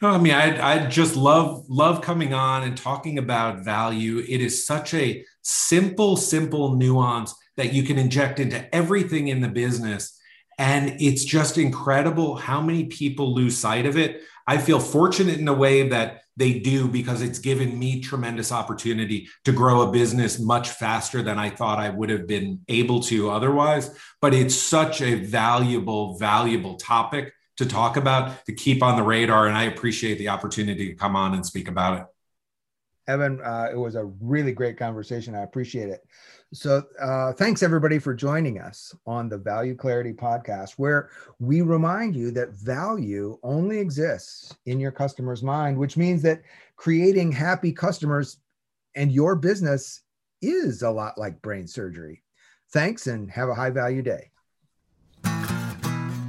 No, 0.00 0.08
I 0.08 0.18
mean, 0.18 0.34
I, 0.34 0.74
I 0.74 0.86
just 0.86 1.14
love 1.14 1.64
love 1.68 2.02
coming 2.02 2.34
on 2.34 2.64
and 2.64 2.76
talking 2.76 3.18
about 3.18 3.64
value. 3.64 4.18
It 4.18 4.40
is 4.40 4.66
such 4.66 4.94
a 4.94 5.24
simple, 5.42 6.16
simple 6.16 6.74
nuance 6.74 7.34
that 7.56 7.72
you 7.72 7.84
can 7.84 7.98
inject 7.98 8.40
into 8.40 8.74
everything 8.74 9.28
in 9.28 9.40
the 9.40 9.48
business, 9.48 10.18
and 10.58 10.96
it's 11.00 11.24
just 11.24 11.56
incredible 11.56 12.34
how 12.34 12.60
many 12.60 12.86
people 12.86 13.32
lose 13.32 13.56
sight 13.56 13.86
of 13.86 13.96
it. 13.96 14.22
I 14.46 14.58
feel 14.58 14.80
fortunate 14.80 15.38
in 15.38 15.48
a 15.48 15.54
way 15.54 15.88
that 15.88 16.22
they 16.36 16.58
do 16.58 16.88
because 16.88 17.20
it's 17.20 17.38
given 17.38 17.78
me 17.78 18.00
tremendous 18.00 18.52
opportunity 18.52 19.28
to 19.44 19.52
grow 19.52 19.82
a 19.82 19.92
business 19.92 20.38
much 20.38 20.70
faster 20.70 21.22
than 21.22 21.38
I 21.38 21.50
thought 21.50 21.78
I 21.78 21.90
would 21.90 22.10
have 22.10 22.26
been 22.26 22.60
able 22.68 23.00
to 23.04 23.30
otherwise. 23.30 23.96
But 24.20 24.34
it's 24.34 24.54
such 24.54 25.02
a 25.02 25.16
valuable, 25.16 26.16
valuable 26.16 26.76
topic 26.76 27.32
to 27.58 27.66
talk 27.66 27.96
about, 27.96 28.46
to 28.46 28.54
keep 28.54 28.82
on 28.82 28.96
the 28.96 29.02
radar. 29.02 29.46
And 29.46 29.56
I 29.56 29.64
appreciate 29.64 30.18
the 30.18 30.30
opportunity 30.30 30.88
to 30.88 30.94
come 30.94 31.16
on 31.16 31.34
and 31.34 31.44
speak 31.44 31.68
about 31.68 32.00
it. 32.00 32.06
Evan, 33.08 33.40
uh, 33.42 33.68
it 33.70 33.76
was 33.76 33.94
a 33.94 34.04
really 34.20 34.52
great 34.52 34.78
conversation. 34.78 35.34
I 35.34 35.42
appreciate 35.42 35.88
it. 35.88 36.00
So, 36.54 36.84
uh, 37.00 37.32
thanks 37.32 37.62
everybody 37.62 37.98
for 37.98 38.12
joining 38.12 38.58
us 38.60 38.94
on 39.06 39.30
the 39.30 39.38
Value 39.38 39.74
Clarity 39.74 40.12
podcast, 40.12 40.72
where 40.72 41.08
we 41.38 41.62
remind 41.62 42.14
you 42.14 42.30
that 42.32 42.50
value 42.50 43.38
only 43.42 43.78
exists 43.78 44.54
in 44.66 44.78
your 44.78 44.90
customer's 44.92 45.42
mind, 45.42 45.78
which 45.78 45.96
means 45.96 46.20
that 46.22 46.42
creating 46.76 47.32
happy 47.32 47.72
customers 47.72 48.36
and 48.96 49.10
your 49.10 49.34
business 49.34 50.02
is 50.42 50.82
a 50.82 50.90
lot 50.90 51.16
like 51.16 51.40
brain 51.40 51.66
surgery. 51.66 52.22
Thanks 52.70 53.06
and 53.06 53.30
have 53.30 53.48
a 53.48 53.54
high 53.54 53.70
value 53.70 54.02
day. 54.02 54.31